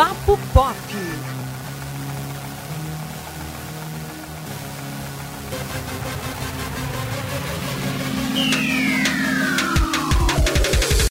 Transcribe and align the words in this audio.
Papo 0.00 0.38
Pop. 0.54 0.76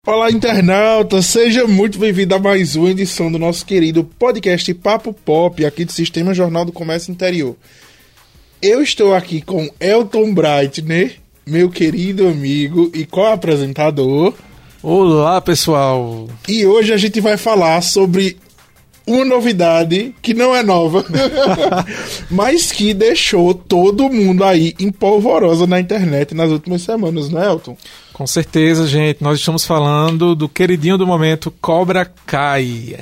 Olá, 0.07 0.31
internauta! 0.31 1.21
Seja 1.21 1.67
muito 1.67 1.99
bem-vindo 1.99 2.33
a 2.33 2.39
mais 2.39 2.75
uma 2.75 2.89
edição 2.89 3.31
do 3.31 3.37
nosso 3.37 3.63
querido 3.63 4.03
podcast 4.03 4.73
Papo 4.73 5.13
Pop, 5.13 5.63
aqui 5.63 5.85
do 5.85 5.91
Sistema 5.91 6.33
Jornal 6.33 6.65
do 6.65 6.71
Comércio 6.71 7.11
Interior. 7.11 7.55
Eu 8.59 8.81
estou 8.81 9.13
aqui 9.13 9.39
com 9.39 9.69
Elton 9.79 10.33
Breitner, 10.33 11.17
meu 11.45 11.69
querido 11.69 12.27
amigo 12.27 12.89
e 12.95 13.05
co-apresentador. 13.05 14.33
Olá, 14.81 15.39
pessoal! 15.39 16.27
E 16.47 16.65
hoje 16.65 16.91
a 16.91 16.97
gente 16.97 17.21
vai 17.21 17.37
falar 17.37 17.81
sobre 17.81 18.48
uma 19.09 19.25
novidade 19.25 20.13
que 20.21 20.33
não 20.33 20.55
é 20.55 20.61
nova, 20.61 21.03
mas 22.29 22.71
que 22.71 22.93
deixou 22.93 23.53
todo 23.53 24.09
mundo 24.09 24.43
aí 24.43 24.75
empolvorosa 24.79 25.65
na 25.65 25.79
internet 25.79 26.35
nas 26.35 26.51
últimas 26.51 26.83
semanas, 26.83 27.29
né, 27.29 27.45
Elton? 27.45 27.75
Com 28.13 28.27
certeza, 28.27 28.85
gente. 28.85 29.23
Nós 29.23 29.39
estamos 29.39 29.65
falando 29.65 30.35
do 30.35 30.49
queridinho 30.49 30.97
do 30.97 31.07
momento, 31.07 31.49
Cobra 31.61 32.05
Kai. 32.25 32.97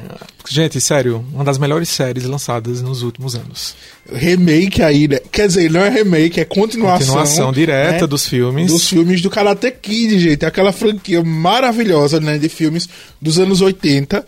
Gente, 0.47 0.80
sério, 0.80 1.25
uma 1.33 1.43
das 1.43 1.57
melhores 1.57 1.89
séries 1.89 2.23
lançadas 2.23 2.81
nos 2.83 3.02
últimos 3.02 3.35
anos. 3.35 3.75
Remake 4.13 4.81
aí, 4.81 5.08
né? 5.08 5.19
Quer 5.31 5.47
dizer, 5.47 5.71
não 5.71 5.81
é 5.81 5.89
remake, 5.89 6.39
é 6.39 6.45
continuação. 6.45 7.16
Continuação 7.16 7.52
direta 7.52 8.02
né? 8.02 8.08
dos 8.08 8.27
filmes. 8.27 8.71
Dos 8.71 8.88
filmes 8.88 9.19
do 9.19 9.30
Karate 9.30 9.71
Kid, 9.71 10.19
gente. 10.19 10.45
Aquela 10.45 10.71
franquia 10.71 11.23
maravilhosa, 11.23 12.19
né? 12.19 12.38
De 12.38 12.47
filmes 12.47 12.88
dos 13.19 13.39
anos 13.39 13.59
80 13.59 14.23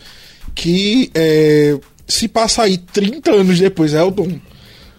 que 0.54 1.10
é, 1.14 1.78
se 2.06 2.28
passa 2.28 2.62
aí 2.62 2.78
30 2.78 3.30
anos 3.30 3.58
depois, 3.58 3.94
Elton. 3.94 4.40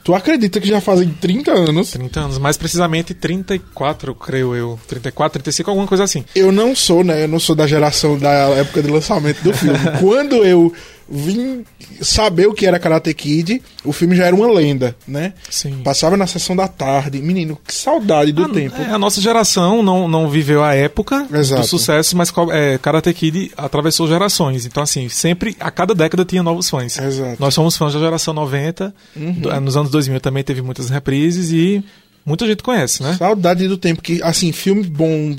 Tu 0.03 0.15
acredita 0.15 0.59
que 0.59 0.67
já 0.67 0.81
fazem 0.81 1.09
30 1.09 1.51
anos? 1.51 1.91
30 1.91 2.19
anos, 2.19 2.37
mais 2.39 2.57
precisamente 2.57 3.13
34, 3.13 4.15
creio 4.15 4.55
eu. 4.55 4.79
34, 4.87 5.33
35, 5.33 5.69
alguma 5.69 5.87
coisa 5.87 6.03
assim. 6.03 6.25
Eu 6.33 6.51
não 6.51 6.75
sou, 6.75 7.03
né? 7.03 7.23
Eu 7.23 7.27
não 7.27 7.39
sou 7.39 7.55
da 7.55 7.67
geração 7.67 8.17
da 8.17 8.31
época 8.31 8.81
de 8.81 8.89
lançamento 8.89 9.43
do 9.43 9.53
filme. 9.53 9.77
Quando 10.01 10.37
eu 10.37 10.73
vim 11.11 11.65
saber 12.01 12.47
o 12.47 12.53
que 12.53 12.65
era 12.65 12.79
Karate 12.79 13.13
Kid, 13.13 13.61
o 13.83 13.91
filme 13.91 14.15
já 14.15 14.25
era 14.25 14.35
uma 14.35 14.51
lenda, 14.51 14.95
né? 15.07 15.33
Sim. 15.49 15.81
Passava 15.83 16.15
na 16.15 16.25
sessão 16.25 16.55
da 16.55 16.67
tarde. 16.67 17.21
Menino, 17.21 17.59
que 17.67 17.73
saudade 17.73 18.31
do 18.31 18.45
a, 18.45 18.49
tempo. 18.49 18.75
É, 18.81 18.85
a 18.91 18.97
nossa 18.97 19.19
geração 19.19 19.83
não, 19.83 20.07
não 20.07 20.29
viveu 20.29 20.63
a 20.63 20.73
época 20.73 21.27
Exato. 21.33 21.61
do 21.61 21.67
sucesso, 21.67 22.15
mas 22.15 22.31
é, 22.51 22.77
Karate 22.77 23.13
Kid 23.13 23.51
atravessou 23.57 24.07
gerações. 24.07 24.65
Então, 24.65 24.81
assim, 24.81 25.09
sempre, 25.09 25.55
a 25.59 25.69
cada 25.69 25.93
década 25.93 26.23
tinha 26.25 26.41
novos 26.41 26.69
fãs. 26.69 26.97
Exato. 26.97 27.37
Nós 27.39 27.53
somos 27.53 27.75
fãs 27.77 27.93
da 27.93 27.99
geração 27.99 28.33
90, 28.33 28.93
Uhum. 29.15 29.33
do- 29.33 29.61
nos 29.61 29.75
anos 29.77 29.91
2000 29.91 30.19
também 30.21 30.43
teve 30.43 30.61
muitas 30.61 30.89
reprises 30.89 31.51
e 31.51 31.83
muita 32.25 32.47
gente 32.47 32.63
conhece, 32.63 33.03
né? 33.03 33.15
Saudade 33.17 33.67
do 33.67 33.77
tempo 33.77 34.01
que, 34.01 34.21
assim, 34.23 34.51
filme 34.51 34.83
bom. 34.83 35.35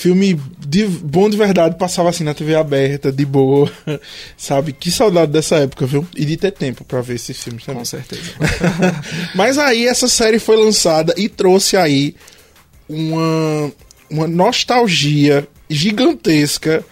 Filme 0.00 0.40
de, 0.66 0.86
bom 0.86 1.28
de 1.28 1.36
verdade 1.36 1.76
passava 1.76 2.08
assim 2.08 2.24
na 2.24 2.32
TV 2.32 2.54
aberta, 2.54 3.12
de 3.12 3.26
boa, 3.26 3.70
sabe? 4.34 4.72
Que 4.72 4.90
saudade 4.90 5.30
dessa 5.30 5.56
época, 5.56 5.84
viu? 5.84 6.06
E 6.16 6.24
de 6.24 6.38
ter 6.38 6.52
tempo 6.52 6.86
pra 6.86 7.02
ver 7.02 7.16
esses 7.16 7.38
filmes 7.38 7.66
também. 7.66 7.80
Com 7.80 7.84
certeza. 7.84 8.22
Mas 9.36 9.58
aí 9.58 9.86
essa 9.86 10.08
série 10.08 10.38
foi 10.38 10.56
lançada 10.56 11.12
e 11.18 11.28
trouxe 11.28 11.76
aí 11.76 12.14
uma, 12.88 13.70
uma 14.08 14.26
nostalgia 14.26 15.46
gigantesca, 15.68 16.82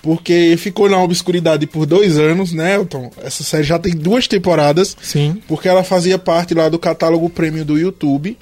porque 0.00 0.54
ficou 0.56 0.88
na 0.88 1.02
obscuridade 1.02 1.66
por 1.66 1.84
dois 1.84 2.16
anos, 2.16 2.52
né, 2.52 2.76
Elton? 2.76 3.10
Essa 3.24 3.42
série 3.42 3.64
já 3.64 3.78
tem 3.78 3.92
duas 3.92 4.28
temporadas, 4.28 4.96
Sim. 5.02 5.42
porque 5.48 5.66
ela 5.66 5.82
fazia 5.82 6.16
parte 6.16 6.54
lá 6.54 6.68
do 6.68 6.78
catálogo 6.78 7.28
prêmio 7.28 7.64
do 7.64 7.76
YouTube, 7.76 8.38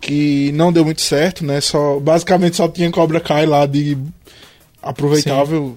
que 0.00 0.52
não 0.52 0.72
deu 0.72 0.84
muito 0.84 1.00
certo, 1.00 1.44
né? 1.44 1.60
Só, 1.60 1.98
basicamente 1.98 2.56
só 2.56 2.68
tinha 2.68 2.90
Cobra 2.90 3.20
Kai 3.20 3.46
lá 3.46 3.66
de 3.66 3.96
aproveitável. 4.82 5.76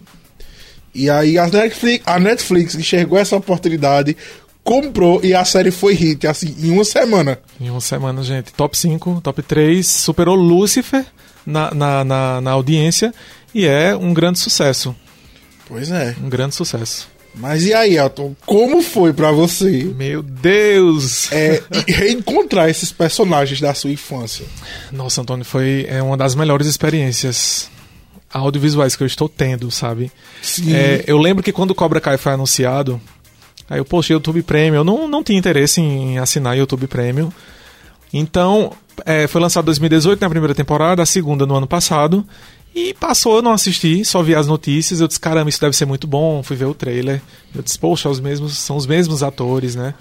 E 0.94 1.09
aí 1.09 1.38
a 1.38 1.47
Netflix, 1.47 2.03
a 2.06 2.19
Netflix 2.19 2.75
enxergou 2.75 3.18
essa 3.18 3.35
oportunidade, 3.35 4.16
comprou 4.63 5.24
e 5.24 5.34
a 5.34 5.46
série 5.46 5.72
foi 5.72 5.94
hit, 5.94 6.28
assim, 6.28 6.56
em 6.59 6.72
uma 6.72 6.84
semana. 6.84 7.40
Em 7.59 7.69
uma 7.69 7.81
semana, 7.81 8.22
gente. 8.24 8.53
Top 8.53 8.78
5, 8.78 9.22
top 9.22 9.41
3, 9.41 9.85
superou 9.85 10.36
Lucifer 10.36 11.06
na, 11.46 11.74
na, 11.74 12.03
na, 12.03 12.41
na 12.41 12.51
audiência 12.51 13.13
e 13.53 13.66
é 13.66 13.96
um 13.96 14.13
grande 14.13 14.40
sucesso. 14.40 14.96
Pois 15.68 15.91
é. 15.91 16.16
Um 16.22 16.30
grande 16.30 16.56
sucesso. 16.56 17.07
Mas 17.35 17.63
e 17.63 17.73
aí, 17.73 17.97
Elton, 17.97 18.35
como 18.45 18.81
foi 18.81 19.13
pra 19.13 19.31
você 19.31 19.84
Meu 19.95 20.22
Deus! 20.22 21.31
é, 21.31 21.62
reencontrar 21.88 22.69
esses 22.69 22.91
personagens 22.91 23.62
da 23.62 23.73
sua 23.73 23.91
infância? 23.91 24.45
Nossa, 24.91 25.22
Antônio, 25.22 25.45
foi 25.45 25.85
é, 25.89 26.01
uma 26.01 26.18
das 26.18 26.35
melhores 26.35 26.68
experiências 26.68 27.69
audiovisuais 28.31 28.95
que 28.95 29.03
eu 29.03 29.07
estou 29.07 29.28
tendo, 29.28 29.72
sabe? 29.72 30.12
Sim. 30.41 30.73
É, 30.73 31.03
eu 31.07 31.18
lembro 31.18 31.44
que 31.44 31.51
quando 31.51 31.72
o 31.72 31.75
Cobra 31.75 32.00
Kai 32.00 32.18
foi 32.18 32.34
anunciado, 32.34 33.01
aí 33.69 33.79
eu 33.79 33.85
postei 33.85 34.16
YouTube 34.16 34.41
Premium. 34.44 34.79
Eu 34.79 34.84
não, 34.84 35.07
não 35.07 35.23
tinha 35.23 35.38
interesse 35.38 35.81
em 35.81 36.18
assinar 36.19 36.57
YouTube 36.57 36.88
Premium. 36.88 37.31
Então, 38.13 38.73
é, 39.06 39.28
foi 39.28 39.41
lançado 39.41 39.66
em 39.66 39.68
2018 39.68 40.22
na 40.22 40.29
primeira 40.29 40.56
temporada, 40.56 41.01
a 41.01 41.06
segunda 41.06 41.45
no 41.45 41.56
ano 41.56 41.68
passado. 41.68 42.25
E 42.74 42.94
passou, 42.94 43.38
eu 43.38 43.41
não 43.41 43.52
assisti, 43.52 44.06
só 44.06 44.22
vi 44.22 44.35
as 44.35 44.47
notícias. 44.47 45.02
Eu 45.02 45.07
disse, 45.07 45.19
caramba, 45.19 45.50
isso 45.50 45.59
deve 45.59 45.75
ser 45.75 45.85
muito 45.85 46.07
bom. 46.07 46.44
Fui 46.44 46.56
ver 46.56 46.66
o 46.66 46.74
trailer. 46.74 47.22
Eu 47.53 47.62
disse, 47.62 47.78
poxa, 47.78 48.09
os 48.09 48.19
mesmos, 48.19 48.57
são 48.57 48.78
os 48.78 48.85
mesmos 48.85 49.24
atores, 49.24 49.75
né? 49.75 49.94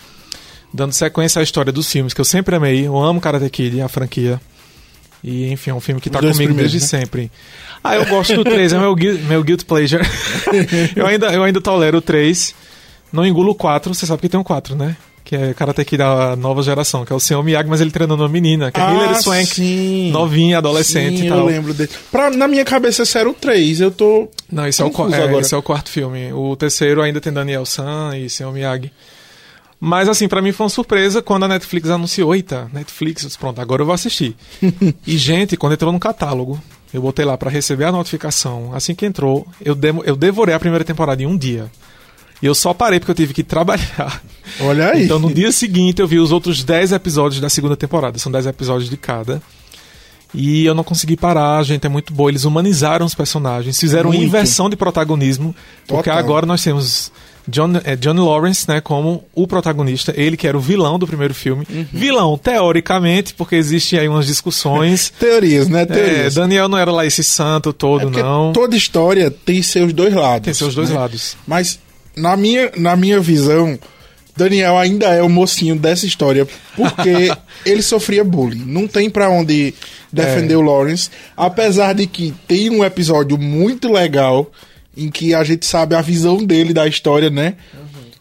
Dando 0.73 0.93
sequência 0.93 1.41
à 1.41 1.43
história 1.43 1.73
dos 1.73 1.91
filmes 1.91 2.13
que 2.13 2.21
eu 2.21 2.25
sempre 2.25 2.55
amei. 2.55 2.87
Eu 2.87 2.99
amo 2.99 3.21
Karate 3.21 3.49
Kid, 3.49 3.81
a 3.81 3.89
franquia. 3.89 4.41
E, 5.25 5.51
enfim, 5.51 5.71
é 5.71 5.75
um 5.75 5.81
filme 5.81 6.01
que 6.01 6.11
tá 6.11 6.21
Dois 6.21 6.37
comigo 6.37 6.55
desde 6.55 6.79
né? 6.79 6.87
sempre. 6.87 7.33
Ah, 7.83 7.97
eu 7.97 8.07
gosto 8.07 8.35
do 8.37 8.45
3, 8.45 8.73
é 8.73 8.79
meu, 8.79 8.95
meu 8.95 9.43
guilt 9.43 9.65
pleasure. 9.65 10.05
eu, 10.95 11.07
ainda, 11.07 11.33
eu 11.33 11.43
ainda 11.43 11.61
tolero 11.61 11.99
o 11.99 12.03
3. 12.03 12.55
Não 13.13 13.27
engulo 13.27 13.53
o 13.53 13.55
4, 13.55 13.93
você 13.95 14.07
sabe 14.07 14.21
que 14.23 14.29
tem 14.29 14.39
um 14.39 14.45
4, 14.45 14.77
né? 14.77 14.97
Que 15.29 15.37
é 15.37 15.53
Karate 15.53 15.85
Kid 15.85 15.99
da 15.99 16.35
nova 16.37 16.63
geração, 16.63 17.05
que 17.05 17.13
é 17.13 17.15
o 17.15 17.21
Senhor 17.21 17.43
Miyagi, 17.43 17.69
mas 17.69 17.83
ele 17.83 17.91
treinando 17.91 18.23
uma 18.23 18.29
menina, 18.31 18.73
que 18.73 18.81
é 18.81 18.83
Hilary 18.95 19.23
Swank, 19.23 19.43
Ah, 19.43 19.55
sim. 19.57 20.11
novinha, 20.11 20.57
adolescente 20.57 21.19
Sim, 21.19 21.25
e 21.25 21.27
eu 21.27 21.37
tal. 21.37 21.45
lembro 21.45 21.75
dele. 21.75 21.91
Pra, 22.11 22.31
na 22.31 22.49
minha 22.49 22.65
cabeça 22.65 23.03
esse 23.03 23.19
era 23.19 23.29
o 23.29 23.35
3, 23.35 23.83
eu 23.83 23.91
tô... 23.91 24.31
Não, 24.51 24.67
esse 24.67 24.81
é, 24.81 24.87
o, 24.87 24.89
é, 25.15 25.41
esse 25.41 25.55
é 25.55 25.59
o 25.59 25.63
quarto 25.63 25.91
filme. 25.91 26.33
O 26.33 26.57
terceiro 26.57 27.03
ainda 27.03 27.21
tem 27.21 27.31
Daniel 27.31 27.67
San 27.67 28.17
e 28.17 28.31
Senhor 28.31 28.51
Miyagi. 28.55 28.91
Mas 29.79 30.09
assim, 30.09 30.27
pra 30.29 30.41
mim 30.41 30.51
foi 30.51 30.65
uma 30.65 30.71
surpresa 30.71 31.21
quando 31.21 31.45
a 31.45 31.49
Netflix 31.49 31.91
anunciou, 31.91 32.35
eita, 32.35 32.69
Netflix, 32.73 33.23
eu 33.23 33.27
disse, 33.29 33.39
pronto, 33.39 33.61
agora 33.61 33.83
eu 33.83 33.87
vou 33.87 33.95
assistir. 33.95 34.35
e 35.07 35.19
gente, 35.19 35.59
quando 35.59 35.75
entrou 35.75 35.93
no 35.93 36.01
catálogo, 36.01 36.59
eu 36.93 37.03
botei 37.03 37.27
lá 37.27 37.37
pra 37.37 37.51
receber 37.51 37.85
a 37.85 37.93
notificação. 37.93 38.71
Assim 38.75 38.95
que 38.95 39.05
entrou, 39.05 39.47
eu, 39.63 39.75
demo- 39.75 40.03
eu 40.07 40.17
devorei 40.17 40.55
a 40.55 40.59
primeira 40.59 40.87
temporada 40.87 41.23
em 41.23 41.27
um 41.27 41.37
dia. 41.37 41.67
E 42.43 42.47
eu 42.47 42.55
só 42.55 42.73
parei 42.73 43.01
porque 43.01 43.11
eu 43.11 43.17
tive 43.17 43.35
que 43.35 43.43
trabalhar. 43.43 44.23
Olha 44.61 44.93
aí. 44.93 45.05
Então 45.05 45.19
no 45.19 45.33
dia 45.33 45.51
seguinte 45.53 46.01
eu 46.01 46.07
vi 46.07 46.19
os 46.19 46.33
outros 46.33 46.63
10 46.63 46.93
episódios 46.93 47.41
da 47.41 47.49
segunda 47.49 47.77
temporada. 47.77 48.19
São 48.19 48.31
10 48.31 48.47
episódios 48.47 48.89
de 48.89 48.97
cada. 48.97 49.43
E 50.35 50.65
eu 50.67 50.75
não 50.75 50.85
consegui 50.85 51.17
parar, 51.17 51.63
gente, 51.63 51.87
é 51.87 51.89
muito 51.89 52.13
boa. 52.13 52.31
Eles 52.31 52.45
humanizaram 52.45 53.07
os 53.07 53.15
personagens, 53.15 53.79
fizeram 53.81 54.11
Muito. 54.11 54.25
inversão 54.25 54.69
de 54.69 54.77
protagonismo. 54.77 55.55
Porque 55.87 56.11
Total. 56.11 56.19
agora 56.19 56.45
nós 56.45 56.63
temos 56.63 57.11
John, 57.49 57.73
é, 57.83 57.97
Johnny 57.97 58.21
Lawrence, 58.21 58.69
né, 58.69 58.81
como 58.81 59.25
o 59.35 59.47
protagonista. 59.47 60.13
Ele 60.15 60.37
que 60.37 60.47
era 60.47 60.57
o 60.57 60.61
vilão 60.61 60.99
do 60.99 61.07
primeiro 61.07 61.33
filme. 61.33 61.67
Uhum. 61.71 61.87
Vilão, 61.91 62.37
teoricamente, 62.37 63.33
porque 63.33 63.57
existem 63.57 63.99
aí 63.99 64.09
umas 64.09 64.27
discussões. 64.27 65.11
Teorias, 65.19 65.67
né? 65.69 65.83
É, 65.83 65.87
Teorias. 65.87 66.35
Daniel 66.35 66.69
não 66.69 66.77
era 66.77 66.93
lá 66.93 67.07
esse 67.07 67.25
santo 67.25 67.71
É 67.71 67.73
todo, 67.73 68.03
porque 68.03 68.23
não. 68.23 68.53
toda 68.53 68.77
história 68.77 69.31
tem 69.31 69.63
seus 69.63 69.95
dois 69.95 70.13
lados. 70.13 70.45
Tem 70.45 70.53
seus 70.53 70.75
dois 70.75 70.91
né? 70.91 70.97
lados. 70.99 71.39
Mas 71.47 71.79
na 72.19 72.37
minha, 72.37 72.71
na 72.77 72.97
minha 72.97 73.21
visão, 73.21 73.79
Daniel 74.37 74.77
ainda 74.79 75.07
é 75.09 75.23
o 75.23 75.29
mocinho 75.29 75.77
dessa 75.77 76.07
história 76.07 76.47
porque 76.77 77.31
ele 77.67 77.83
sofria 77.83 78.23
bullying. 78.23 78.65
Não 78.67 78.87
tem 78.87 79.09
pra 79.11 79.29
onde 79.31 79.75
defender 80.13 80.55
É. 80.55 80.57
o 80.57 80.61
Lawrence, 80.63 81.11
apesar 81.37 81.95
de 81.95 82.07
que 82.07 82.35
tem 82.47 82.71
um 82.71 82.85
episódio 82.85 83.37
muito 83.39 83.91
legal 83.93 84.51
em 84.97 85.11
que 85.11 85.35
a 85.35 85.45
gente 85.45 85.65
sabe 85.67 85.95
a 85.95 86.01
visão 86.01 86.45
dele 86.45 86.73
da 86.73 86.87
história, 86.87 87.31
né? 87.31 87.55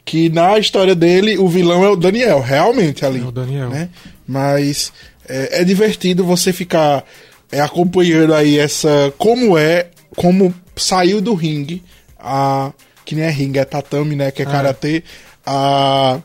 Que 0.06 0.30
na 0.30 0.58
história 0.58 0.96
dele 0.96 1.38
o 1.38 1.48
vilão 1.50 1.84
é 1.84 1.90
o 1.90 1.96
Daniel, 1.96 2.40
realmente 2.40 3.06
ali. 3.06 3.20
É 3.20 3.24
o 3.24 3.32
Daniel. 3.32 3.70
Né? 3.70 3.90
Mas 4.26 4.94
é, 5.28 5.62
é 5.62 5.64
divertido 5.64 6.24
você 6.24 6.54
ficar 6.54 7.04
é, 7.52 7.60
acompanhando 7.62 8.34
aí 8.34 8.58
essa 8.58 9.14
como 9.18 9.58
é, 9.58 9.88
como 10.16 10.54
saiu 10.76 11.20
do 11.20 11.34
ringue 11.34 11.84
a 12.20 12.72
que 13.08 13.16
nem 13.16 13.24
é 13.24 13.30
ringue, 13.32 13.58
é 13.58 13.64
tatame, 13.64 14.18
né? 14.18 14.32
Que 14.32 14.42
é 14.42 14.46
Ah. 14.46 14.50
karatê, 14.52 15.02
a 15.46 16.20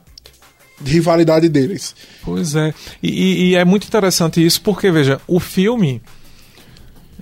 rivalidade 0.84 1.48
deles. 1.48 1.94
Pois 2.24 2.56
é. 2.56 2.74
E, 3.00 3.50
e- 3.50 3.54
é 3.54 3.64
muito 3.64 3.86
interessante 3.86 4.44
isso 4.44 4.60
porque, 4.62 4.90
veja, 4.90 5.20
o 5.28 5.38
filme 5.38 6.02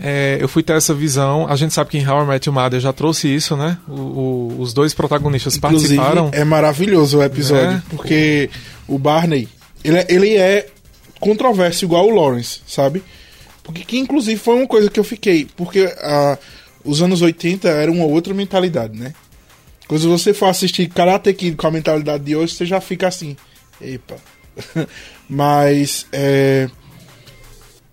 é, 0.03 0.39
eu 0.41 0.49
fui 0.49 0.63
ter 0.63 0.73
essa 0.73 0.95
visão. 0.95 1.47
A 1.47 1.57
gente 1.57 1.75
sabe 1.75 1.91
que 1.91 1.99
em 1.99 2.09
How 2.09 2.25
I 2.25 2.27
Met 2.27 2.49
Your 2.49 2.55
Mother 2.59 2.81
já 2.81 2.91
trouxe 2.91 3.29
isso, 3.29 3.55
né? 3.55 3.77
O, 3.87 3.93
o, 3.93 4.57
os 4.61 4.73
dois 4.73 4.95
protagonistas 4.95 5.57
Inclusive, 5.57 5.97
participaram. 5.97 6.31
É 6.33 6.43
maravilhoso 6.43 7.19
o 7.19 7.23
episódio, 7.23 7.77
É. 7.77 7.83
porque 7.91 8.49
o 8.89 8.99
Barney, 8.99 9.47
ele, 9.85 9.99
é- 9.99 10.07
ele 10.09 10.37
é 10.39 10.69
controverso 11.21 11.85
igual 11.85 12.07
o 12.07 12.15
Lawrence, 12.15 12.61
sabe? 12.67 13.03
Porque 13.63 13.85
que 13.85 13.99
inclusive 13.99 14.41
foi 14.41 14.55
uma 14.57 14.67
coisa 14.67 14.89
que 14.91 14.99
eu 14.99 15.05
fiquei, 15.05 15.47
porque 15.55 15.85
ah, 15.99 16.39
os 16.83 17.03
anos 17.03 17.21
80 17.21 17.69
era 17.69 17.93
uma 17.93 18.07
outra 18.07 18.33
mentalidade, 18.33 18.99
né? 18.99 19.13
Quando 19.91 20.09
você 20.09 20.33
for 20.33 20.47
assistir 20.47 20.89
Karate 20.89 21.33
Kid 21.35 21.57
com 21.57 21.67
a 21.67 21.71
mentalidade 21.73 22.23
de 22.23 22.37
hoje, 22.37 22.55
você 22.55 22.65
já 22.65 22.81
fica 22.81 23.09
assim, 23.09 23.37
epa. 23.81 24.15
Mas 25.29 26.07
é, 26.13 26.69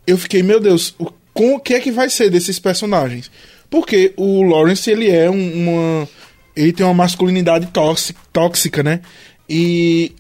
eu 0.05 0.15
fiquei, 0.15 0.44
meu 0.44 0.59
Deus, 0.59 0.94
o, 0.99 1.11
com 1.33 1.55
o 1.55 1.59
que 1.59 1.73
é 1.73 1.79
que 1.79 1.91
vai 1.91 2.07
ser 2.07 2.29
desses 2.29 2.59
personagens? 2.59 3.31
Porque 3.67 4.13
o 4.15 4.44
Lawrence, 4.44 4.88
ele 4.91 5.09
é 5.09 5.27
um- 5.27 5.53
uma. 5.53 6.07
Ele 6.55 6.71
tem 6.71 6.85
uma 6.85 6.94
masculinidade 6.94 7.65
tóxi- 7.73 8.13
tóxica, 8.31 8.83
né? 8.83 9.01
E 9.49 10.11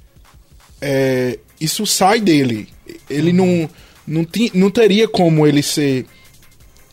é, 0.81 1.37
isso 1.61 1.85
sai 1.85 2.19
dele. 2.19 2.69
Ele 3.07 3.31
não, 3.31 3.69
não, 4.07 4.25
ti- 4.25 4.51
não 4.55 4.71
teria 4.71 5.07
como 5.07 5.45
ele 5.45 5.61
ser 5.61 6.07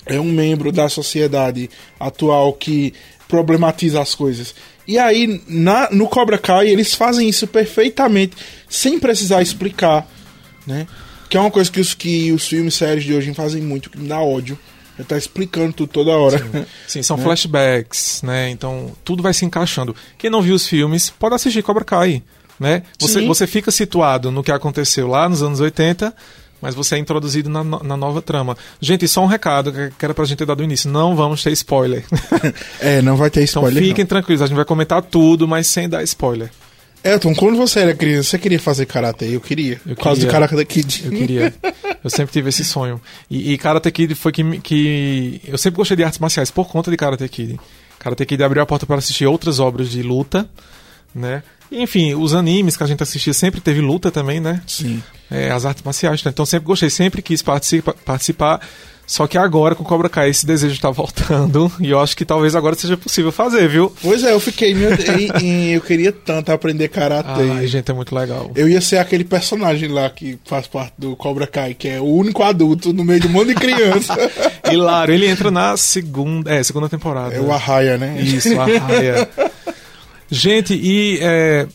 é 0.04 0.20
um 0.20 0.30
membro 0.30 0.70
da 0.70 0.90
sociedade 0.90 1.70
atual 1.98 2.52
que 2.52 2.92
problematiza 3.26 3.98
as 4.02 4.14
coisas. 4.14 4.54
E 4.86 4.98
aí, 4.98 5.42
na, 5.48 5.88
no 5.90 6.06
Cobra 6.08 6.38
Kai, 6.38 6.68
eles 6.68 6.94
fazem 6.94 7.28
isso 7.28 7.46
perfeitamente, 7.46 8.36
sem 8.68 8.98
precisar 8.98 9.40
explicar, 9.40 10.06
né? 10.66 10.86
Que 11.28 11.36
é 11.36 11.40
uma 11.40 11.50
coisa 11.50 11.70
que 11.70 11.80
os, 11.80 11.94
que 11.94 12.32
os 12.32 12.46
filmes 12.46 12.74
séries 12.74 13.04
de 13.04 13.14
hoje 13.14 13.32
fazem 13.34 13.62
muito, 13.62 13.90
que 13.90 13.98
me 13.98 14.08
dá 14.08 14.20
ódio. 14.20 14.58
Já 14.98 15.04
tá 15.04 15.18
explicando 15.18 15.72
tudo 15.72 15.88
toda 15.88 16.12
hora. 16.12 16.66
Sim, 16.86 17.02
são 17.02 17.18
flashbacks, 17.18 18.22
né? 18.22 18.50
Então 18.50 18.92
tudo 19.04 19.22
vai 19.22 19.34
se 19.34 19.44
encaixando. 19.44 19.96
Quem 20.16 20.30
não 20.30 20.40
viu 20.40 20.54
os 20.54 20.68
filmes, 20.68 21.10
pode 21.10 21.34
assistir 21.34 21.62
Cobra 21.62 21.84
Kai, 21.84 22.22
né? 22.60 22.84
Você, 23.00 23.20
Sim. 23.20 23.26
você 23.26 23.46
fica 23.46 23.72
situado 23.72 24.30
no 24.30 24.44
que 24.44 24.52
aconteceu 24.52 25.08
lá 25.08 25.28
nos 25.28 25.42
anos 25.42 25.58
80, 25.58 26.14
mas 26.64 26.74
você 26.74 26.94
é 26.94 26.98
introduzido 26.98 27.50
na, 27.50 27.62
na 27.62 27.94
nova 27.94 28.22
trama. 28.22 28.56
Gente, 28.80 29.06
só 29.06 29.22
um 29.22 29.26
recado 29.26 29.70
que 29.98 30.02
era 30.04 30.14
pra 30.14 30.24
gente 30.24 30.38
ter 30.38 30.46
dado 30.46 30.58
no 30.60 30.64
início. 30.64 30.90
Não 30.90 31.14
vamos 31.14 31.42
ter 31.42 31.52
spoiler. 31.52 32.02
é, 32.80 33.02
não 33.02 33.16
vai 33.18 33.28
ter 33.28 33.40
Então 33.42 33.60
spoiler. 33.62 33.82
não. 33.82 33.88
fiquem 33.90 34.06
tranquilos, 34.06 34.40
a 34.40 34.46
gente 34.46 34.56
vai 34.56 34.64
comentar 34.64 35.02
tudo, 35.02 35.46
mas 35.46 35.66
sem 35.66 35.86
dar 35.90 36.02
spoiler. 36.04 36.50
Elton, 37.04 37.34
quando 37.34 37.58
você 37.58 37.80
era 37.80 37.94
criança, 37.94 38.30
você 38.30 38.38
queria 38.38 38.58
fazer 38.58 38.86
karatê? 38.86 39.26
Eu 39.36 39.40
queria. 39.42 39.78
Eu 39.86 39.94
Por 39.94 40.04
causa 40.04 40.22
do. 40.24 40.26
Karate 40.26 40.64
Kid. 40.64 41.02
Eu 41.04 41.10
queria. 41.10 41.54
Eu 42.02 42.08
sempre 42.08 42.32
tive 42.32 42.48
esse 42.48 42.64
sonho. 42.64 42.98
E, 43.30 43.52
e 43.52 43.58
Karate 43.58 43.90
Kid 43.90 44.14
foi 44.14 44.32
que, 44.32 44.42
que. 44.60 45.38
Eu 45.46 45.58
sempre 45.58 45.76
gostei 45.76 45.98
de 45.98 46.02
artes 46.02 46.18
marciais 46.18 46.50
por 46.50 46.66
conta 46.66 46.90
de 46.90 46.96
Karate 46.96 47.28
Kid. 47.28 47.60
Karate 47.98 48.24
Kid 48.24 48.42
abriu 48.42 48.62
a 48.62 48.66
porta 48.66 48.86
para 48.86 48.96
assistir 48.96 49.26
outras 49.26 49.60
obras 49.60 49.90
de 49.90 50.02
luta, 50.02 50.48
né? 51.14 51.42
Enfim, 51.72 52.14
os 52.14 52.34
animes 52.34 52.76
que 52.76 52.82
a 52.82 52.86
gente 52.86 53.02
assistia 53.02 53.32
sempre 53.34 53.60
teve 53.60 53.80
luta 53.80 54.10
também, 54.10 54.40
né? 54.40 54.60
Sim. 54.66 55.02
É, 55.30 55.50
as 55.50 55.64
artes 55.64 55.82
marciais. 55.82 56.22
né? 56.22 56.30
Então 56.32 56.46
sempre 56.46 56.66
gostei, 56.66 56.90
sempre 56.90 57.20
quis 57.22 57.42
participa, 57.42 57.94
participar. 58.04 58.60
Só 59.06 59.26
que 59.26 59.36
agora 59.36 59.74
com 59.74 59.84
Cobra 59.84 60.08
Kai 60.08 60.30
esse 60.30 60.46
desejo 60.46 60.74
está 60.74 60.90
voltando. 60.90 61.70
E 61.78 61.90
eu 61.90 62.00
acho 62.00 62.16
que 62.16 62.24
talvez 62.24 62.54
agora 62.56 62.74
seja 62.74 62.96
possível 62.96 63.30
fazer, 63.30 63.68
viu? 63.68 63.92
Pois 64.00 64.22
é, 64.24 64.32
eu 64.32 64.40
fiquei, 64.40 64.74
meu 64.74 64.90
e- 64.94 65.44
e 65.44 65.72
eu 65.72 65.80
queria 65.82 66.10
tanto 66.10 66.50
aprender 66.50 66.88
karatê. 66.88 67.42
Ai, 67.58 67.66
gente, 67.66 67.90
é 67.90 67.94
muito 67.94 68.14
legal. 68.14 68.50
Eu 68.54 68.66
ia 68.66 68.80
ser 68.80 68.96
aquele 68.96 69.24
personagem 69.24 69.90
lá 69.90 70.08
que 70.08 70.38
faz 70.46 70.66
parte 70.66 70.94
do 70.96 71.14
Cobra 71.16 71.46
Kai, 71.46 71.74
que 71.74 71.86
é 71.88 72.00
o 72.00 72.04
único 72.06 72.42
adulto 72.42 72.94
no 72.94 73.04
meio 73.04 73.20
de 73.20 73.26
um 73.26 73.30
monte 73.30 73.48
de 73.48 73.54
criança. 73.56 74.14
Hilário, 74.72 75.12
ele 75.12 75.26
entra 75.28 75.50
na 75.50 75.76
segunda, 75.76 76.50
é, 76.54 76.62
segunda 76.62 76.88
temporada. 76.88 77.34
é 77.34 77.40
o 77.40 77.52
Arraia, 77.52 77.98
né? 77.98 78.18
Isso, 78.22 78.58
a 78.58 78.64
raia. 78.64 79.28
Gente, 80.34 80.74
e 80.74 81.18
é, 81.20 81.66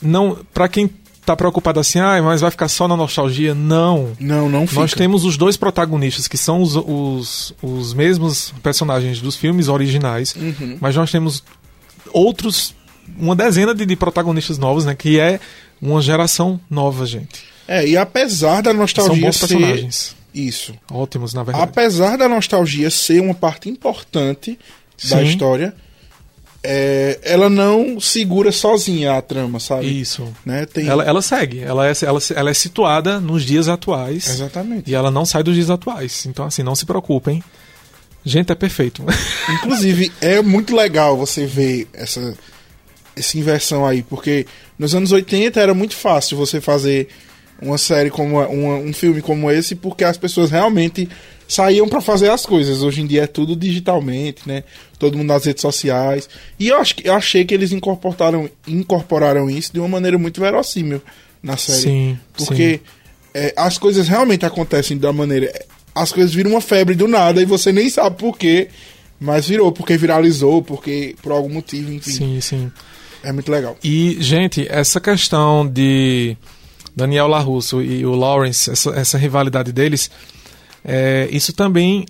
não, 0.00 0.38
para 0.52 0.68
quem 0.68 0.88
tá 1.24 1.34
preocupado 1.36 1.80
assim, 1.80 1.98
ah, 1.98 2.20
mas 2.22 2.40
vai 2.40 2.50
ficar 2.50 2.68
só 2.68 2.86
na 2.88 2.96
nostalgia? 2.96 3.54
Não. 3.54 4.12
Não, 4.18 4.48
não 4.48 4.66
fica. 4.66 4.80
Nós 4.80 4.92
temos 4.92 5.24
os 5.24 5.36
dois 5.36 5.56
protagonistas 5.56 6.28
que 6.28 6.36
são 6.36 6.60
os, 6.62 6.76
os, 6.76 7.54
os 7.62 7.94
mesmos 7.94 8.52
personagens 8.62 9.20
dos 9.20 9.36
filmes 9.36 9.68
originais, 9.68 10.34
Uhum. 10.34 10.76
mas 10.80 10.94
nós 10.96 11.10
temos 11.10 11.42
outros, 12.12 12.74
uma 13.18 13.34
dezena 13.34 13.74
de, 13.74 13.84
de 13.86 13.96
protagonistas 13.96 14.58
novos, 14.58 14.84
né? 14.84 14.94
Que 14.94 15.18
é 15.18 15.40
uma 15.80 16.00
geração 16.00 16.60
nova, 16.70 17.06
gente. 17.06 17.44
É, 17.66 17.86
e 17.86 17.96
apesar 17.96 18.62
da 18.62 18.70
São 18.70 18.80
nostalgia 18.80 19.26
bons 19.26 19.36
ser... 19.36 19.46
personagens. 19.48 20.16
Isso. 20.34 20.74
Ótimos, 20.90 21.32
na 21.32 21.42
verdade. 21.42 21.64
Apesar 21.64 22.18
da 22.18 22.28
nostalgia 22.28 22.90
ser 22.90 23.20
uma 23.20 23.34
parte 23.34 23.68
importante 23.70 24.58
da 25.08 25.18
Sim. 25.18 25.24
história, 25.24 25.74
é, 26.66 27.18
ela 27.22 27.50
não 27.50 28.00
segura 28.00 28.50
sozinha 28.50 29.18
a 29.18 29.22
trama, 29.22 29.60
sabe? 29.60 30.00
Isso. 30.00 30.26
Né? 30.46 30.64
Tem... 30.64 30.88
Ela, 30.88 31.04
ela 31.04 31.20
segue, 31.20 31.60
ela 31.60 31.86
é, 31.86 31.92
ela, 32.02 32.18
ela 32.34 32.50
é 32.50 32.54
situada 32.54 33.20
nos 33.20 33.44
dias 33.44 33.68
atuais. 33.68 34.28
Exatamente. 34.30 34.90
E 34.90 34.94
ela 34.94 35.10
não 35.10 35.26
sai 35.26 35.42
dos 35.42 35.54
dias 35.54 35.68
atuais. 35.68 36.24
Então, 36.24 36.46
assim, 36.46 36.62
não 36.62 36.74
se 36.74 36.86
preocupem. 36.86 37.42
Gente, 38.24 38.50
é 38.50 38.54
perfeito. 38.54 39.04
Inclusive, 39.60 40.10
é 40.22 40.40
muito 40.40 40.74
legal 40.74 41.16
você 41.18 41.44
ver 41.44 41.86
essa, 41.92 42.34
essa 43.14 43.36
inversão 43.38 43.84
aí, 43.84 44.02
porque 44.02 44.46
nos 44.78 44.94
anos 44.94 45.12
80 45.12 45.60
era 45.60 45.74
muito 45.74 45.94
fácil 45.94 46.38
você 46.38 46.58
fazer 46.62 47.08
uma 47.60 47.76
série 47.76 48.08
como 48.10 48.40
uma- 48.40 48.76
um 48.78 48.92
filme 48.94 49.20
como 49.20 49.50
esse, 49.50 49.74
porque 49.74 50.02
as 50.02 50.16
pessoas 50.16 50.50
realmente 50.50 51.08
saíam 51.54 51.88
pra 51.88 52.00
fazer 52.00 52.30
as 52.30 52.44
coisas. 52.46 52.82
Hoje 52.82 53.00
em 53.00 53.06
dia 53.06 53.22
é 53.22 53.26
tudo 53.26 53.54
digitalmente, 53.56 54.42
né? 54.46 54.64
Todo 54.98 55.16
mundo 55.18 55.28
nas 55.28 55.44
redes 55.44 55.62
sociais. 55.62 56.28
E 56.58 56.68
eu, 56.68 56.78
acho, 56.78 56.94
que- 56.96 57.08
eu 57.08 57.14
achei 57.14 57.44
que 57.44 57.52
eles 57.54 57.72
incorporaram, 57.72 58.48
incorporaram 58.66 59.48
isso 59.50 59.72
de 59.72 59.78
uma 59.78 59.88
maneira 59.88 60.18
muito 60.18 60.40
verossímil 60.40 61.00
na 61.42 61.56
série. 61.56 61.80
Sim, 61.82 62.18
Porque 62.36 62.80
é, 63.34 63.52
as 63.56 63.78
coisas 63.78 64.08
realmente 64.08 64.44
acontecem 64.46 64.96
da 64.96 65.12
maneira. 65.12 65.52
As 65.94 66.12
coisas 66.12 66.32
viram 66.34 66.50
uma 66.52 66.60
febre 66.60 66.94
do 66.94 67.06
nada 67.06 67.40
e 67.40 67.44
você 67.44 67.72
nem 67.72 67.88
sabe 67.88 68.16
por 68.16 68.36
quê, 68.36 68.68
mas 69.20 69.46
virou, 69.46 69.70
porque 69.72 69.96
viralizou, 69.96 70.62
porque 70.62 71.14
por 71.22 71.32
algum 71.32 71.48
motivo, 71.52 71.92
enfim. 71.92 72.10
Sim, 72.10 72.40
sim. 72.40 72.72
É 73.22 73.32
muito 73.32 73.50
legal. 73.50 73.76
E, 73.82 74.16
gente, 74.20 74.66
essa 74.68 75.00
questão 75.00 75.66
de 75.66 76.36
Daniel 76.94 77.26
LaRusso 77.26 77.80
e 77.80 78.04
o 78.04 78.14
Lawrence, 78.14 78.70
essa, 78.70 78.90
essa 78.90 79.16
rivalidade 79.18 79.72
deles, 79.72 80.10
é, 80.84 81.28
isso 81.30 81.52
também. 81.52 82.04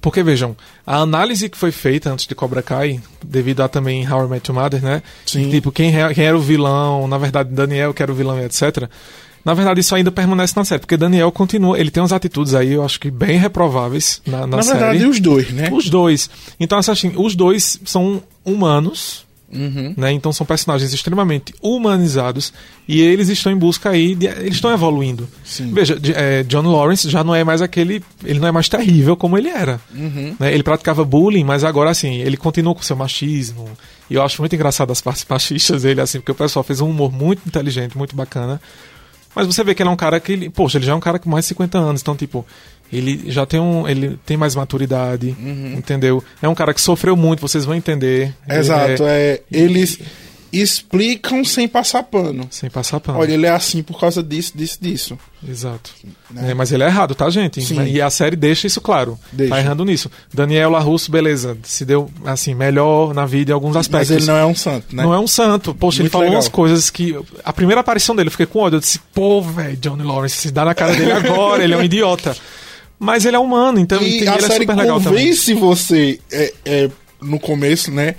Porque, 0.00 0.22
vejam, 0.22 0.56
a 0.86 0.98
análise 0.98 1.48
que 1.48 1.58
foi 1.58 1.72
feita 1.72 2.10
antes 2.12 2.24
de 2.26 2.34
Cobra 2.34 2.62
Kai, 2.62 3.00
devido 3.24 3.62
a 3.62 3.68
também 3.68 4.08
How 4.08 4.26
I 4.26 4.28
Met 4.28 4.48
Your 4.48 4.60
Mother, 4.60 4.80
né? 4.80 5.02
Sim. 5.26 5.50
Tipo, 5.50 5.72
quem, 5.72 5.92
quem 6.14 6.24
era 6.24 6.36
o 6.36 6.40
vilão, 6.40 7.08
na 7.08 7.18
verdade, 7.18 7.50
Daniel 7.52 7.92
que 7.92 8.00
era 8.02 8.12
o 8.12 8.14
vilão 8.14 8.38
etc. 8.40 8.88
Na 9.44 9.54
verdade, 9.54 9.80
isso 9.80 9.94
ainda 9.94 10.12
permanece 10.12 10.52
na 10.56 10.64
série, 10.64 10.80
porque 10.80 10.96
Daniel 10.96 11.32
continua, 11.32 11.78
ele 11.78 11.90
tem 11.90 12.00
umas 12.02 12.12
atitudes 12.12 12.54
aí, 12.54 12.72
eu 12.74 12.84
acho 12.84 13.00
que 13.00 13.10
bem 13.10 13.38
reprováveis 13.38 14.20
na, 14.26 14.46
na, 14.46 14.58
Na 14.58 14.62
série. 14.62 14.78
verdade, 14.78 15.06
os 15.06 15.18
dois, 15.20 15.50
né? 15.50 15.68
Os 15.72 15.88
dois. 15.88 16.30
Então, 16.60 16.78
assim, 16.78 17.12
os 17.16 17.34
dois 17.34 17.80
são 17.84 18.22
humanos, 18.44 19.26
Uhum. 19.50 19.94
né? 19.96 20.12
Então 20.12 20.32
são 20.32 20.46
personagens 20.46 20.92
extremamente 20.92 21.54
humanizados 21.62 22.52
e 22.86 23.00
eles 23.00 23.28
estão 23.28 23.50
em 23.50 23.56
busca 23.56 23.90
aí, 23.90 24.14
de, 24.14 24.26
eles 24.26 24.56
estão 24.56 24.70
evoluindo. 24.72 25.28
Sim. 25.44 25.72
Veja, 25.72 25.98
é, 26.14 26.42
John 26.42 26.70
Lawrence 26.70 27.08
já 27.08 27.24
não 27.24 27.34
é 27.34 27.42
mais 27.42 27.62
aquele, 27.62 28.02
ele 28.24 28.38
não 28.38 28.48
é 28.48 28.52
mais 28.52 28.68
terrível 28.68 29.16
como 29.16 29.38
ele 29.38 29.48
era. 29.48 29.80
Uhum. 29.94 30.36
né? 30.38 30.52
Ele 30.52 30.62
praticava 30.62 31.04
bullying, 31.04 31.44
mas 31.44 31.64
agora 31.64 31.90
assim, 31.90 32.16
ele 32.16 32.36
continua 32.36 32.74
com 32.74 32.82
seu 32.82 32.96
machismo. 32.96 33.68
E 34.10 34.14
eu 34.14 34.22
acho 34.22 34.40
muito 34.40 34.54
engraçado 34.54 34.90
as 34.90 35.00
partes 35.00 35.24
machistas 35.28 35.82
dele, 35.82 36.00
assim, 36.00 36.18
porque 36.18 36.32
o 36.32 36.34
pessoal 36.34 36.62
fez 36.62 36.80
um 36.80 36.90
humor 36.90 37.12
muito 37.12 37.42
inteligente, 37.46 37.96
muito 37.96 38.14
bacana. 38.14 38.60
Mas 39.34 39.46
você 39.46 39.62
vê 39.62 39.74
que 39.74 39.82
ele 39.82 39.90
é 39.90 39.92
um 39.92 39.96
cara 39.96 40.18
que 40.18 40.32
ele, 40.32 40.50
poxa, 40.50 40.78
ele 40.78 40.86
já 40.86 40.92
é 40.92 40.94
um 40.94 41.00
cara 41.00 41.18
com 41.18 41.30
mais 41.30 41.44
de 41.44 41.50
50 41.50 41.78
anos, 41.78 42.00
então 42.00 42.16
tipo, 42.16 42.44
ele 42.92 43.30
já 43.30 43.44
tem 43.46 43.60
um, 43.60 43.86
ele 43.88 44.18
tem 44.24 44.36
mais 44.36 44.54
maturidade, 44.54 45.36
entendeu? 45.76 46.22
É 46.42 46.48
um 46.48 46.54
cara 46.54 46.72
que 46.74 46.80
sofreu 46.80 47.16
muito, 47.16 47.40
vocês 47.40 47.64
vão 47.64 47.74
entender. 47.74 48.34
Ele 48.48 48.58
Exato, 48.58 49.02
é- 49.04 49.32
é, 49.34 49.42
eles 49.50 49.98
explicam 50.50 51.44
sem 51.44 51.68
passar 51.68 52.02
pano. 52.04 52.46
sem 52.50 52.70
passar 52.70 52.98
pano. 53.00 53.18
Olha, 53.18 53.32
ele 53.34 53.44
é 53.44 53.50
assim 53.50 53.82
por 53.82 54.00
causa 54.00 54.22
disso, 54.22 54.52
disso, 54.56 54.78
disso. 54.80 55.18
Exato. 55.46 55.90
Né? 56.30 56.50
É, 56.50 56.54
mas 56.54 56.72
ele 56.72 56.82
é 56.82 56.86
errado, 56.86 57.14
tá, 57.14 57.28
gente? 57.28 57.60
Sim. 57.60 57.84
E 57.84 58.00
a 58.00 58.08
série 58.08 58.34
deixa 58.34 58.66
isso 58.66 58.80
claro. 58.80 59.18
Deixa. 59.30 59.54
Tá 59.54 59.60
errando 59.60 59.84
nisso. 59.84 60.10
Daniel 60.32 60.70
LaRusso, 60.70 61.10
beleza, 61.10 61.56
se 61.62 61.84
deu 61.84 62.10
assim, 62.24 62.54
melhor 62.54 63.12
na 63.12 63.26
vida 63.26 63.50
em 63.50 63.54
alguns 63.54 63.74
Mas 63.74 63.80
aspectos. 63.86 64.10
ele 64.10 64.24
não 64.24 64.36
é 64.36 64.46
um 64.46 64.54
santo, 64.54 64.96
né? 64.96 65.02
Não 65.02 65.12
é 65.12 65.18
um 65.18 65.26
santo. 65.28 65.74
Poxa, 65.74 65.98
ele 65.98 66.04
Muito 66.04 66.12
falou 66.12 66.24
legal. 66.26 66.36
umas 66.40 66.48
coisas 66.48 66.88
que. 66.90 67.14
A 67.44 67.52
primeira 67.52 67.80
aparição 67.82 68.16
dele, 68.16 68.28
eu 68.28 68.32
fiquei 68.32 68.46
com 68.46 68.60
ódio. 68.60 68.76
Eu 68.76 68.80
disse, 68.80 68.98
pô, 69.14 69.42
velho, 69.42 69.76
Johnny 69.76 70.02
Lawrence, 70.02 70.36
se 70.36 70.50
dá 70.50 70.64
na 70.64 70.74
cara 70.74 70.94
dele 70.96 71.12
agora, 71.12 71.62
ele 71.62 71.74
é 71.74 71.76
um 71.76 71.82
idiota. 71.84 72.34
Mas 72.98 73.24
ele 73.24 73.36
é 73.36 73.38
humano, 73.38 73.78
então 73.78 74.02
E 74.02 74.18
ele 74.18 74.28
a 74.28 74.34
é 74.34 74.40
série 74.40 74.60
super 74.60 74.76
legal 74.76 75.00
também. 75.00 75.26
convence 75.26 75.54
você 75.54 76.18
é, 76.32 76.54
é, 76.64 76.90
no 77.20 77.38
começo, 77.38 77.90
né? 77.90 78.16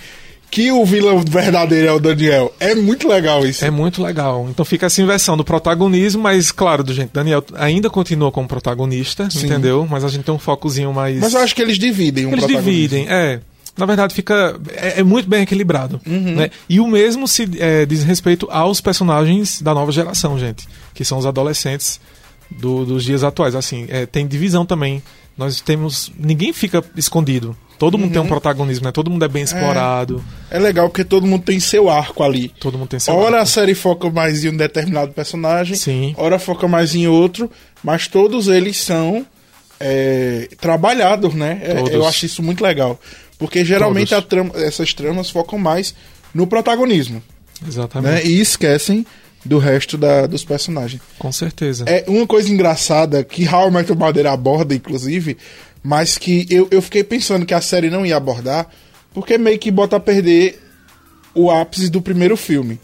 que 0.51 0.71
o 0.71 0.83
vilão 0.83 1.19
verdadeiro 1.19 1.87
é 1.87 1.91
o 1.91 1.99
Daniel. 1.99 2.53
É 2.59 2.73
muito 2.73 3.07
legal 3.07 3.45
isso. 3.45 3.63
É 3.63 3.69
muito 3.69 4.01
legal. 4.01 4.47
Então 4.49 4.65
fica 4.65 4.87
essa 4.87 5.01
inversão 5.01 5.37
do 5.37 5.43
protagonismo, 5.43 6.23
mas 6.23 6.51
claro, 6.51 6.83
do 6.83 6.93
gente, 6.93 7.11
Daniel 7.13 7.43
ainda 7.53 7.89
continua 7.89 8.31
como 8.31 8.47
protagonista, 8.47 9.29
Sim. 9.29 9.45
entendeu? 9.45 9.87
Mas 9.89 10.03
a 10.03 10.07
gente 10.07 10.23
tem 10.23 10.33
um 10.33 10.39
focozinho 10.39 10.93
mais. 10.93 11.19
Mas 11.19 11.33
eu 11.33 11.41
acho 11.41 11.55
que 11.55 11.61
eles 11.61 11.77
dividem 11.77 12.25
um 12.25 12.31
Eles 12.31 12.47
dividem, 12.47 13.05
é. 13.07 13.39
Na 13.77 13.85
verdade, 13.85 14.13
fica. 14.13 14.59
É, 14.75 14.99
é 14.99 15.03
muito 15.03 15.29
bem 15.29 15.43
equilibrado. 15.43 16.01
Uhum. 16.05 16.35
Né? 16.35 16.49
E 16.67 16.79
o 16.81 16.87
mesmo 16.87 17.27
se 17.27 17.47
é, 17.59 17.85
diz 17.85 18.03
respeito 18.03 18.47
aos 18.51 18.81
personagens 18.81 19.61
da 19.61 19.73
nova 19.73 19.91
geração, 19.91 20.37
gente. 20.37 20.67
Que 20.93 21.05
são 21.05 21.17
os 21.17 21.25
adolescentes 21.25 21.99
do- 22.49 22.85
dos 22.85 23.03
dias 23.03 23.23
atuais. 23.23 23.55
Assim, 23.55 23.85
é, 23.89 24.05
tem 24.05 24.27
divisão 24.27 24.65
também. 24.65 25.01
Nós 25.37 25.61
temos. 25.61 26.11
Ninguém 26.19 26.51
fica 26.51 26.83
escondido. 26.95 27.55
Todo 27.77 27.97
mundo 27.97 28.11
tem 28.11 28.21
um 28.21 28.27
protagonismo, 28.27 28.83
né? 28.85 28.91
Todo 28.91 29.09
mundo 29.09 29.23
é 29.23 29.27
bem 29.29 29.41
explorado. 29.41 30.21
É 30.51 30.59
legal 30.59 30.89
porque 30.89 31.05
todo 31.05 31.25
mundo 31.25 31.43
tem 31.43 31.61
seu 31.61 31.89
arco 31.89 32.21
ali. 32.23 32.49
Todo 32.59 32.77
mundo 32.77 32.89
tem 32.89 32.99
seu. 32.99 33.15
Ora 33.15 33.37
a 33.37 33.39
arco. 33.39 33.51
série 33.51 33.73
foca 33.73 34.09
mais 34.09 34.43
em 34.43 34.49
um 34.49 34.57
determinado 34.57 35.13
personagem, 35.13 35.75
Sim. 35.77 36.13
ora 36.17 36.37
foca 36.37 36.67
mais 36.67 36.93
em 36.93 37.07
outro, 37.07 37.49
mas 37.81 38.05
todos 38.09 38.49
eles 38.49 38.75
são 38.75 39.25
é, 39.79 40.49
trabalhados, 40.59 41.33
né? 41.33 41.61
É, 41.63 41.95
eu 41.95 42.05
acho 42.05 42.25
isso 42.25 42.43
muito 42.43 42.61
legal. 42.61 42.99
Porque 43.37 43.63
geralmente 43.63 44.13
a 44.13 44.21
trama- 44.21 44.51
essas 44.55 44.93
tramas 44.93 45.29
focam 45.29 45.57
mais 45.57 45.95
no 46.33 46.45
protagonismo, 46.45 47.23
Exatamente. 47.65 48.11
né? 48.13 48.25
E 48.25 48.41
esquecem 48.41 49.05
do 49.49 49.57
resto 49.57 49.97
da- 49.97 50.27
dos 50.27 50.43
personagens. 50.45 51.01
Com 51.17 51.31
certeza. 51.31 51.85
É 51.87 52.05
uma 52.07 52.27
coisa 52.27 52.49
engraçada 52.51 53.23
que 53.23 53.47
How 53.47 53.69
I 53.69 53.71
Met 53.71 53.89
Your 53.89 53.97
Mother 53.99 54.27
aborda, 54.27 54.75
inclusive, 54.75 55.35
mas 55.83 56.17
que 56.17 56.45
eu, 56.49 56.67
eu 56.69 56.81
fiquei 56.81 57.03
pensando 57.03 57.45
que 57.45 57.53
a 57.53 57.59
série 57.61 57.89
não 57.89 58.05
ia 58.05 58.15
abordar, 58.17 58.67
porque 59.13 59.37
meio 59.37 59.57
que 59.57 59.71
bota 59.71 59.95
a 59.95 59.99
perder 59.99 60.59
o 61.33 61.49
ápice 61.49 61.89
do 61.89 61.99
primeiro 62.01 62.37
filme. 62.37 62.79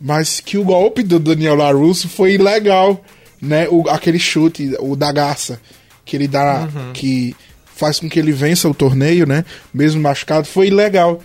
Mas 0.00 0.40
que 0.40 0.58
o 0.58 0.64
golpe 0.64 1.02
do 1.02 1.18
Daniel 1.18 1.54
LaRusso 1.54 2.08
foi 2.08 2.36
legal, 2.36 3.02
né? 3.40 3.66
O, 3.70 3.88
aquele 3.88 4.18
chute, 4.18 4.74
o 4.80 4.94
da 4.94 5.10
garça, 5.10 5.58
que 6.04 6.14
ele 6.16 6.28
dá, 6.28 6.68
que 6.92 7.34
faz 7.74 7.98
com 7.98 8.08
que 8.10 8.18
ele 8.18 8.32
vença 8.32 8.68
o 8.68 8.74
torneio, 8.74 9.26
né? 9.26 9.44
Mesmo 9.72 10.02
machucado, 10.02 10.46
foi 10.46 10.68
legal. 10.68 11.20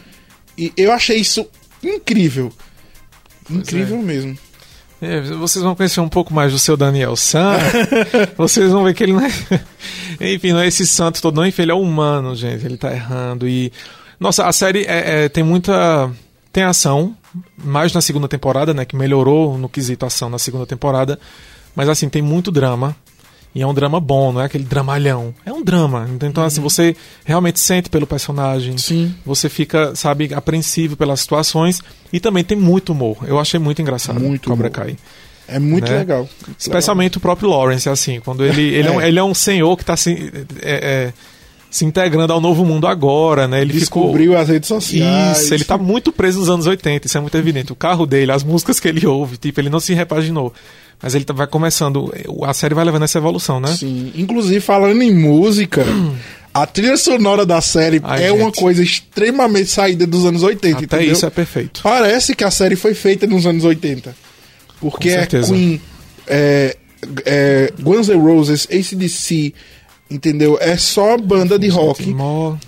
E 0.57 0.71
eu 0.77 0.91
achei 0.93 1.17
isso 1.17 1.45
incrível. 1.83 2.51
Incrível 3.49 3.97
mesmo. 3.97 4.37
É, 5.01 5.21
vocês 5.21 5.63
vão 5.63 5.75
conhecer 5.75 6.01
um 6.01 6.09
pouco 6.09 6.33
mais 6.33 6.51
do 6.51 6.59
seu 6.59 6.75
Daniel 6.75 7.15
San. 7.15 7.53
vocês 8.37 8.71
vão 8.71 8.83
ver 8.83 8.93
que 8.93 9.03
ele 9.03 9.13
não 9.13 9.21
é. 9.21 9.31
Enfim, 10.33 10.51
não 10.51 10.59
é 10.59 10.67
esse 10.67 10.85
santo 10.85 11.21
todo, 11.21 11.35
não. 11.37 11.45
Enfim, 11.45 11.61
ele 11.63 11.71
é 11.71 11.75
humano, 11.75 12.35
gente. 12.35 12.65
Ele 12.65 12.77
tá 12.77 12.91
errando. 12.91 13.47
E. 13.47 13.71
Nossa, 14.19 14.45
a 14.45 14.51
série 14.51 14.83
é- 14.83 15.25
é- 15.25 15.29
tem 15.29 15.43
muita. 15.43 16.11
Tem 16.51 16.63
ação, 16.63 17.15
mais 17.57 17.93
na 17.93 18.01
segunda 18.01 18.27
temporada, 18.27 18.73
né? 18.73 18.83
Que 18.83 18.95
melhorou 18.95 19.57
no 19.57 19.69
quesito 19.69 20.05
ação 20.05 20.29
na 20.29 20.39
segunda 20.39 20.65
temporada. 20.65 21.19
Mas 21.75 21.87
assim, 21.87 22.09
tem 22.09 22.21
muito 22.21 22.51
drama. 22.51 22.95
E 23.53 23.61
é 23.63 23.67
um 23.67 23.73
drama 23.73 23.99
bom, 23.99 24.31
não 24.31 24.41
é 24.41 24.45
aquele 24.45 24.63
dramalhão. 24.63 25.33
É 25.45 25.51
um 25.51 25.63
drama. 25.63 26.07
Então, 26.21 26.43
assim, 26.43 26.61
você 26.61 26.95
realmente 27.25 27.59
sente 27.59 27.89
pelo 27.89 28.05
personagem. 28.05 28.77
Sim. 28.77 29.13
Você 29.25 29.49
fica, 29.49 29.95
sabe, 29.95 30.31
apreensivo 30.33 30.95
pelas 30.95 31.19
situações. 31.21 31.81
E 32.13 32.19
também 32.19 32.43
tem 32.43 32.57
muito 32.57 32.91
humor. 32.91 33.17
Eu 33.27 33.39
achei 33.39 33.59
muito 33.59 33.81
engraçado. 33.81 34.19
Muito 34.19 34.49
Cobra 34.49 34.67
humor. 34.67 34.71
Kai. 34.71 34.97
É 35.47 35.57
muito 35.57 35.91
Né? 35.91 35.97
legal. 35.97 36.29
Especialmente 36.59 37.17
o 37.17 37.19
próprio 37.19 37.49
Lawrence, 37.49 37.89
assim, 37.89 38.19
quando 38.19 38.45
ele, 38.45 38.61
ele, 38.61 38.87
é. 38.87 38.91
um, 38.91 39.01
É. 39.01 39.07
ele 39.07 39.17
é 39.17 39.23
um 39.23 39.33
senhor 39.33 39.75
que 39.75 39.81
está 39.81 39.97
se, 39.97 40.31
é, 40.61 41.07
é, 41.07 41.13
se 41.71 41.85
integrando 41.85 42.31
ao 42.31 42.39
novo 42.39 42.63
mundo 42.63 42.85
agora, 42.85 43.47
né? 43.47 43.61
Ele 43.63 43.73
Descobriu 43.73 44.37
as 44.37 44.47
redes 44.47 44.67
ficou. 44.67 44.79
sociais. 44.79 45.41
Isso, 45.41 45.53
ele 45.55 45.63
tá 45.63 45.75
muito 45.75 46.11
preso 46.11 46.37
nos 46.39 46.49
anos 46.49 46.67
80, 46.67 47.07
isso 47.07 47.17
é 47.17 47.21
muito 47.21 47.35
evidente. 47.35 47.71
O 47.73 47.75
carro 47.75 48.05
dele, 48.05 48.31
as 48.31 48.43
músicas 48.43 48.79
que 48.79 48.87
ele 48.87 49.07
ouve, 49.07 49.37
tipo, 49.37 49.59
ele 49.59 49.71
não 49.71 49.79
se 49.79 49.91
repaginou. 49.95 50.53
Mas 51.01 51.15
ele 51.15 51.23
tá- 51.23 51.33
vai 51.33 51.47
começando, 51.47 52.13
a 52.43 52.53
série 52.53 52.75
vai 52.75 52.83
levando 52.83 53.03
essa 53.03 53.17
evolução, 53.17 53.59
né? 53.59 53.73
Sim. 53.75 54.11
Inclusive, 54.15 54.59
falando 54.59 55.01
em 55.01 55.13
música, 55.13 55.85
a 56.53 56.65
trilha 56.65 56.97
sonora 56.97 57.45
da 57.45 57.61
série 57.61 58.01
Ai, 58.03 58.25
é 58.25 58.31
uma 58.31 58.45
gente. 58.45 58.59
coisa 58.59 58.83
extremamente 58.83 59.69
saída 59.69 60.05
dos 60.05 60.25
anos 60.25 60.43
80, 60.43 60.77
Até 60.83 60.97
entendeu? 60.97 61.13
isso 61.13 61.25
é 61.25 61.29
perfeito. 61.29 61.81
Parece 61.83 62.35
que 62.35 62.43
a 62.43 62.51
série 62.51 62.75
foi 62.75 62.93
feita 62.93 63.25
nos 63.25 63.45
anos 63.45 63.63
80. 63.63 64.13
Porque 64.81 65.09
é. 65.09 65.25
Queen, 65.25 65.81
é, 66.27 66.75
é, 67.25 67.73
Guns 67.81 68.07
N' 68.09 68.17
Roses, 68.17 68.67
ACDC, 68.71 69.53
entendeu? 70.09 70.57
É 70.59 70.75
só 70.77 71.17
banda 71.17 71.57
de 71.59 71.67
rock 71.69 72.15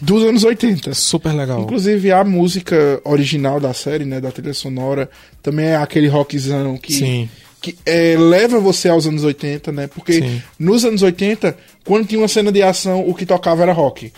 dos 0.01 0.23
anos 0.23 0.43
80. 0.43 0.93
super 0.93 1.33
legal. 1.33 1.61
Inclusive 1.63 2.11
a 2.11 2.23
música 2.23 3.01
original 3.03 3.59
da 3.59 3.73
série, 3.73 4.05
né, 4.05 4.21
da 4.21 4.31
trilha 4.31 4.53
sonora, 4.53 5.09
também 5.41 5.65
é 5.67 5.75
aquele 5.75 6.07
rockzão 6.07 6.77
que, 6.77 6.93
Sim. 6.93 7.29
Que 7.61 7.77
é, 7.85 8.17
leva 8.17 8.59
você 8.59 8.89
aos 8.89 9.05
anos 9.05 9.23
80, 9.23 9.71
né? 9.71 9.87
Porque 9.87 10.13
Sim. 10.13 10.41
nos 10.57 10.83
anos 10.83 11.03
80, 11.03 11.55
quando 11.85 12.07
tinha 12.07 12.19
uma 12.19 12.27
cena 12.27 12.51
de 12.51 12.61
ação, 12.63 13.07
o 13.07 13.13
que 13.13 13.25
tocava 13.25 13.61
era 13.61 13.71
rock, 13.71 14.11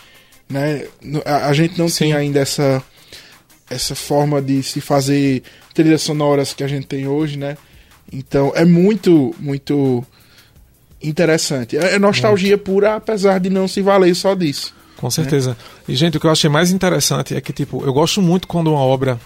né? 0.50 0.88
A, 1.26 1.48
a 1.48 1.54
gente 1.54 1.78
não 1.78 1.90
Sim. 1.90 2.06
tinha 2.06 2.18
ainda 2.18 2.40
essa 2.40 2.82
essa 3.70 3.96
forma 3.96 4.42
de 4.42 4.62
se 4.62 4.80
fazer 4.80 5.42
trilhas 5.74 6.02
sonoras 6.02 6.54
que 6.54 6.64
a 6.64 6.68
gente 6.68 6.88
tem 6.88 7.08
hoje, 7.08 7.38
né? 7.38 7.58
Então 8.12 8.54
é 8.56 8.64
muito 8.64 9.36
muito 9.38 10.06
interessante. 11.02 11.78
É 11.78 11.96
é 11.96 12.00
nostalgia 12.00 12.58
pura, 12.58 12.96
apesar 12.96 13.40
de 13.40 13.50
não 13.50 13.68
se 13.68 13.82
valer 13.82 14.16
só 14.16 14.34
disso. 14.36 14.74
Com 14.96 15.12
certeza. 15.12 15.58
E, 15.86 15.96
gente, 15.98 16.16
o 16.16 16.20
que 16.20 16.26
eu 16.26 16.32
achei 16.32 16.50
mais 16.50 16.72
interessante 16.72 17.36
é 17.36 17.42
que, 17.42 17.52
tipo, 17.52 17.84
eu 17.84 17.92
gosto 17.92 18.22
muito 18.22 18.48
quando 18.48 18.72
uma 18.72 18.80
obra 18.80 19.20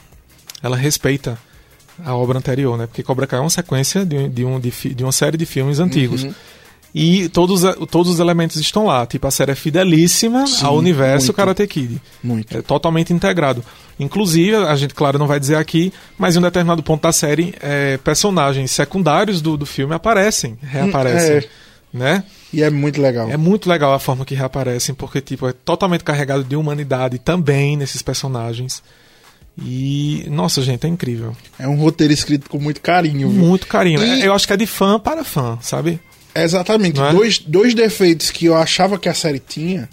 ela 0.63 0.75
respeita 0.75 1.37
a 2.05 2.15
obra 2.15 2.37
anterior, 2.37 2.77
né? 2.77 2.85
Porque 2.87 3.03
Cobra 3.03 3.25
Kai 3.27 3.39
é 3.39 3.41
uma 3.41 3.49
sequência 3.49 4.05
de, 4.05 4.15
um- 4.17 4.29
de, 4.29 4.45
um, 4.45 4.59
de, 4.59 4.71
de 4.93 5.03
uma 5.03 5.11
série 5.11 5.37
de 5.37 5.45
filmes 5.45 5.79
antigos. 5.79 6.23
Uhum. 6.23 6.33
E 6.95 7.29
todos, 7.29 7.63
a- 7.65 7.73
todos 7.73 8.13
os 8.13 8.19
elementos 8.19 8.57
estão 8.57 8.85
lá. 8.85 9.05
Tipo, 9.05 9.27
a 9.27 9.31
série 9.31 9.51
é 9.51 9.55
fidelíssima 9.55 10.47
Sim, 10.47 10.65
ao 10.65 10.75
universo 10.77 11.27
muito. 11.27 11.35
Karate 11.35 11.67
Kid. 11.67 12.01
Muito. 12.23 12.57
É 12.57 12.61
totalmente 12.61 13.13
integrado. 13.13 13.63
Inclusive, 13.99 14.55
a 14.55 14.75
gente, 14.75 14.93
claro, 14.93 15.19
não 15.19 15.27
vai 15.27 15.39
dizer 15.39 15.55
aqui, 15.55 15.91
mas 16.17 16.35
em 16.35 16.39
um 16.39 16.41
determinado 16.41 16.81
ponto 16.81 17.01
da 17.03 17.11
série, 17.11 17.53
é, 17.61 17.97
personagens 17.97 18.71
secundários 18.71 19.41
do, 19.41 19.57
do 19.57 19.65
filme 19.65 19.93
aparecem, 19.93 20.57
reaparecem. 20.61 21.37
é. 21.37 21.43
Né? 21.93 22.23
E 22.53 22.61
é 22.61 22.69
muito 22.69 23.01
legal. 23.01 23.29
É 23.29 23.37
muito 23.37 23.69
legal 23.69 23.93
a 23.93 23.99
forma 23.99 24.25
que 24.25 24.35
reaparecem, 24.35 24.93
porque 24.93 25.21
tipo, 25.21 25.47
é 25.47 25.53
totalmente 25.53 26.03
carregado 26.03 26.43
de 26.43 26.55
humanidade 26.55 27.17
também 27.17 27.75
nesses 27.77 28.01
personagens. 28.01 28.83
E, 29.59 30.25
nossa, 30.29 30.61
gente, 30.61 30.85
é 30.85 30.89
incrível. 30.89 31.35
É 31.57 31.67
um 31.67 31.75
roteiro 31.75 32.13
escrito 32.13 32.49
com 32.49 32.59
muito 32.59 32.79
carinho. 32.81 33.29
viu? 33.29 33.43
Muito 33.43 33.65
carinho. 33.67 34.03
E- 34.03 34.23
Eu 34.23 34.33
acho 34.33 34.45
que 34.45 34.53
é 34.53 34.57
de 34.57 34.67
fã 34.67 34.99
para 34.99 35.23
fã, 35.23 35.57
sabe? 35.61 35.99
Exatamente. 36.35 36.99
É? 37.01 37.11
Dois, 37.11 37.39
dois 37.39 37.73
defeitos 37.73 38.29
que 38.29 38.45
eu 38.45 38.55
achava 38.55 38.99
que 38.99 39.09
a 39.09 39.13
série 39.13 39.39
tinha. 39.39 39.89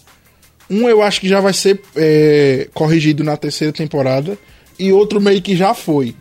Um 0.71 0.88
eu 0.88 1.02
acho 1.02 1.21
que 1.21 1.28
já 1.28 1.40
vai 1.40 1.52
ser 1.54 1.80
é, 1.97 2.68
corrigido 2.75 3.25
na 3.25 3.37
terceira 3.37 3.73
temporada. 3.73 4.37
E 4.78 4.92
outro 4.92 5.21
meio 5.21 5.40
que 5.40 5.56
já 5.56 5.73
foi. 5.73 6.14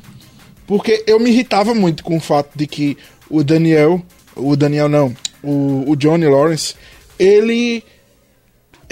Porque 0.66 1.04
eu 1.08 1.20
me 1.20 1.30
irritava 1.32 1.74
muito 1.74 2.04
com 2.04 2.16
o 2.16 2.22
fato 2.22 2.50
de 2.56 2.66
que 2.68 2.98
o 3.30 3.44
Daniel. 3.44 4.02
O 4.36 4.56
Daniel 4.56 4.88
não. 4.88 5.14
O, 5.44 5.84
o 5.92 5.96
Johnny 5.98 6.26
Lawrence. 6.28 6.76
Ele. 7.20 7.84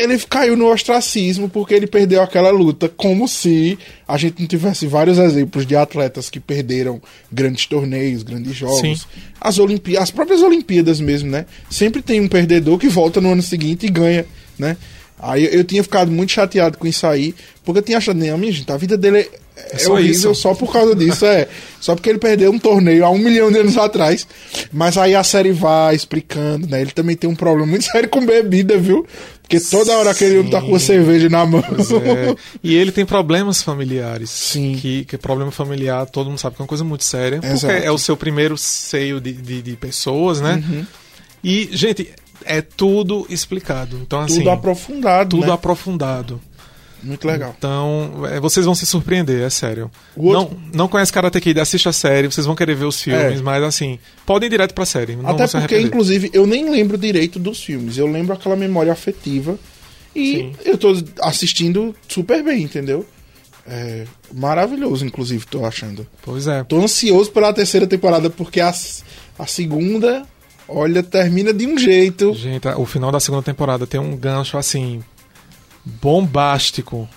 Ele 0.02 0.18
caiu 0.20 0.58
no 0.58 0.72
ostracismo 0.72 1.50
porque 1.50 1.74
ele 1.74 1.88
perdeu 1.88 2.22
aquela 2.22 2.50
luta, 2.50 2.90
como 2.90 3.28
se 3.28 3.78
a 4.08 4.18
gente 4.18 4.40
não 4.40 4.48
tivesse 4.48 4.88
vários 4.88 5.18
exemplos 5.18 5.66
de 5.66 5.76
atletas 5.76 6.30
que 6.30 6.40
perderam 6.40 7.02
grandes 7.32 7.66
torneios, 7.66 8.24
grandes 8.24 8.56
jogos. 8.56 8.80
Sim. 8.80 8.96
As, 9.40 9.60
Olimpí 9.60 9.98
as 9.98 10.12
próprias 10.12 10.42
Olimpíadas 10.42 11.00
mesmo, 11.00 11.30
né? 11.30 11.46
Sempre 11.70 12.02
tem 12.02 12.20
um 12.20 12.28
perdedor 12.28 12.78
que 12.78 12.88
volta 12.88 13.22
no 13.22 13.32
ano 13.32 13.42
seguinte 13.42 13.86
e 13.86 13.90
ganha, 13.90 14.26
né? 14.58 14.78
Aí 15.22 15.48
eu, 15.54 15.64
tinha 15.64 15.84
ficado 15.84 16.12
muito 16.12 16.32
chateado 16.32 16.80
com 16.80 16.88
isso 16.88 17.06
aí, 17.06 17.36
porque 17.64 17.78
eu 17.78 17.84
tinha 17.84 18.00
achado, 18.00 18.18
não, 18.18 18.38
minha 18.40 18.52
gente, 18.52 18.72
a 18.72 18.78
vida 18.78 18.98
dele 18.98 19.20
é, 19.20 19.76
é 19.76 19.78
só 19.78 19.94
horrível 19.94 20.32
isso. 20.32 20.36
só 20.36 20.56
por 20.56 20.74
causa 20.74 20.96
disso, 20.96 21.26
é. 21.26 21.48
Só 21.80 21.94
porque 21.94 22.10
ele 22.10 22.18
perdeu 22.18 22.52
um 22.52 22.58
torneio 22.58 23.06
há 23.06 23.10
um 23.12 23.20
milhão 23.20 23.52
de 23.52 23.60
anos 23.60 23.78
atrás. 23.78 24.28
Mas 24.72 24.98
aí 24.98 25.14
a 25.14 25.24
série 25.24 25.52
vai 25.52 25.96
explicando, 25.96 26.68
né? 26.68 26.82
Ele 26.82 26.92
também 26.92 27.16
tem 27.16 27.30
um 27.30 27.36
problema 27.36 27.68
muito 27.68 27.86
sério 27.92 28.10
com 28.10 28.26
bebida, 28.26 28.78
viu? 28.80 29.06
Porque 29.60 29.70
toda 29.70 29.98
hora 29.98 30.12
aquele 30.12 30.40
homem 30.40 30.52
tá 30.52 30.62
com 30.62 30.78
cerveja 30.80 31.30
na 31.30 31.46
mão. 31.46 31.62
É, 31.62 32.36
e 32.64 32.76
ele 32.76 32.92
tem 32.92 33.06
problemas 33.06 33.62
familiares. 33.62 34.30
Sim. 34.30 34.76
Que, 34.76 35.06
que 35.06 35.18
problema 35.18 35.52
familiar, 35.52 36.06
todo 36.06 36.28
mundo 36.30 36.40
sabe 36.40 36.56
que 36.56 36.62
é 36.62 36.64
uma 36.64 36.68
coisa 36.68 36.84
muito 36.84 37.04
séria. 37.04 37.40
Porque 37.40 37.54
Exato. 37.54 37.74
é 37.74 37.92
o 37.92 37.98
seu 37.98 38.16
primeiro 38.16 38.58
seio 38.58 39.20
de, 39.20 39.34
de, 39.34 39.62
de 39.62 39.76
pessoas, 39.76 40.42
né? 40.42 40.64
Uhum. 40.68 40.86
E, 41.44 41.70
gente, 41.72 42.10
é 42.46 42.62
tudo 42.62 43.26
explicado. 43.30 43.98
Então, 44.02 44.22
assim, 44.22 44.40
Tudo 44.40 44.50
aprofundado, 44.52 45.38
tudo 45.38 45.48
né? 45.48 45.54
aprofundado. 45.54 46.42
Muito 47.04 47.26
legal. 47.28 47.56
Então, 47.58 48.26
é, 48.30 48.40
vocês 48.40 48.66
vão 48.66 48.76
se 48.76 48.86
surpreender, 48.86 49.42
é 49.42 49.50
sério. 49.50 49.90
Outro- 50.16 50.56
Não, 50.56 50.62
não 50.74 50.88
conhece 50.88 51.12
Karate 51.12 51.40
Kid, 51.42 51.60
assiste 51.60 51.90
a 51.90 51.94
série, 51.94 52.28
vocês 52.28 52.46
vão 52.46 52.56
querer 52.56 52.76
ver 52.76 52.86
os 52.86 53.02
filmes, 53.02 53.40
É. 53.40 53.42
mas 53.44 53.64
assim, 53.64 53.98
podem 54.26 54.48
ir 54.48 54.52
direto 54.52 54.74
pra 54.74 54.86
série. 54.86 55.16
Não 55.16 55.30
Até 55.32 55.48
porque, 55.48 55.80
inclusive, 55.80 56.30
eu 56.34 56.46
nem 56.46 56.70
lembro 56.70 56.98
direito 56.98 57.40
dos 57.40 57.64
filmes. 57.64 57.98
Eu 57.98 58.06
lembro 58.08 58.34
aquela 58.34 58.56
memória 58.56 58.92
afetiva. 58.92 59.58
E 60.16 60.36
Sim. 60.36 60.52
eu 60.66 60.78
tô 60.78 60.94
assistindo 61.22 61.96
super 62.08 62.44
bem, 62.44 62.64
entendeu? 62.64 63.06
É 63.66 64.06
maravilhoso, 64.34 65.06
inclusive, 65.06 65.46
tô 65.46 65.66
achando. 65.66 66.06
Pois 66.22 66.48
é. 66.48 66.64
Tô 66.64 66.78
ansioso 66.82 67.32
pela 67.32 67.54
terceira 67.54 67.86
temporada, 67.88 68.30
porque 68.30 68.60
a, 68.60 68.74
a 69.40 69.48
segunda, 69.48 70.24
olha, 70.68 71.02
termina 71.04 71.54
de 71.54 71.66
um 71.66 71.78
jeito. 71.78 72.34
Gente, 72.34 72.68
o 72.68 72.86
final 72.86 73.12
da 73.12 73.20
segunda 73.20 73.44
temporada 73.44 73.86
tem 73.88 74.00
um 74.00 74.16
gancho 74.18 74.58
assim. 74.58 75.02
Bombástico 75.86 77.08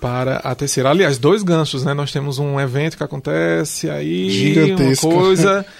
para 0.00 0.36
a 0.36 0.54
terceira. 0.54 0.90
Aliás, 0.90 1.18
dois 1.18 1.42
ganchos, 1.42 1.84
né? 1.84 1.94
Nós 1.94 2.12
temos 2.12 2.38
um 2.38 2.60
evento 2.60 2.96
que 2.96 3.02
acontece 3.02 3.88
aí, 3.88 4.30
Gigantesco. 4.30 5.08
uma 5.08 5.22
coisa. 5.22 5.66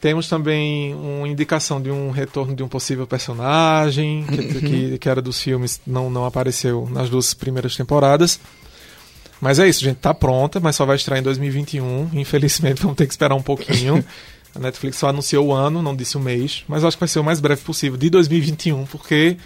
Temos 0.00 0.28
também 0.28 0.94
uma 0.94 1.26
indicação 1.26 1.82
de 1.82 1.90
um 1.90 2.10
retorno 2.10 2.54
de 2.54 2.62
um 2.62 2.68
possível 2.68 3.04
personagem 3.04 4.24
que, 4.26 4.60
que, 4.60 4.98
que 4.98 5.08
era 5.08 5.20
dos 5.20 5.42
filmes, 5.42 5.80
não, 5.84 6.08
não 6.08 6.24
apareceu 6.24 6.88
nas 6.88 7.10
duas 7.10 7.34
primeiras 7.34 7.76
temporadas. 7.76 8.38
Mas 9.40 9.58
é 9.58 9.68
isso, 9.68 9.80
gente, 9.80 9.96
tá 9.96 10.14
pronta, 10.14 10.60
mas 10.60 10.76
só 10.76 10.84
vai 10.84 10.96
estrear 10.96 11.18
em 11.18 11.22
2021. 11.22 12.10
Infelizmente, 12.12 12.78
vamos 12.82 12.96
ter 12.96 13.06
que 13.06 13.12
esperar 13.12 13.34
um 13.34 13.42
pouquinho. 13.42 14.04
A 14.54 14.58
Netflix 14.58 14.98
só 14.98 15.08
anunciou 15.08 15.48
o 15.48 15.52
ano, 15.52 15.82
não 15.82 15.94
disse 15.94 16.16
o 16.16 16.20
mês, 16.20 16.64
mas 16.68 16.84
acho 16.84 16.96
que 16.96 17.00
vai 17.00 17.08
ser 17.08 17.18
o 17.18 17.24
mais 17.24 17.40
breve 17.40 17.62
possível, 17.62 17.98
de 17.98 18.08
2021, 18.10 18.86
porque 18.86 19.36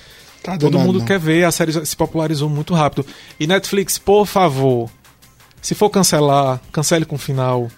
Tá 0.42 0.58
todo 0.58 0.78
mundo 0.78 0.98
não. 0.98 1.06
quer 1.06 1.18
ver, 1.18 1.44
a 1.44 1.52
série 1.52 1.72
se 1.86 1.96
popularizou 1.96 2.48
muito 2.48 2.74
rápido. 2.74 3.06
E 3.38 3.46
Netflix, 3.46 3.96
por 3.96 4.26
favor, 4.26 4.90
se 5.60 5.76
for 5.76 5.88
cancelar, 5.88 6.60
cancele 6.72 7.04
com 7.04 7.16
final. 7.16 7.70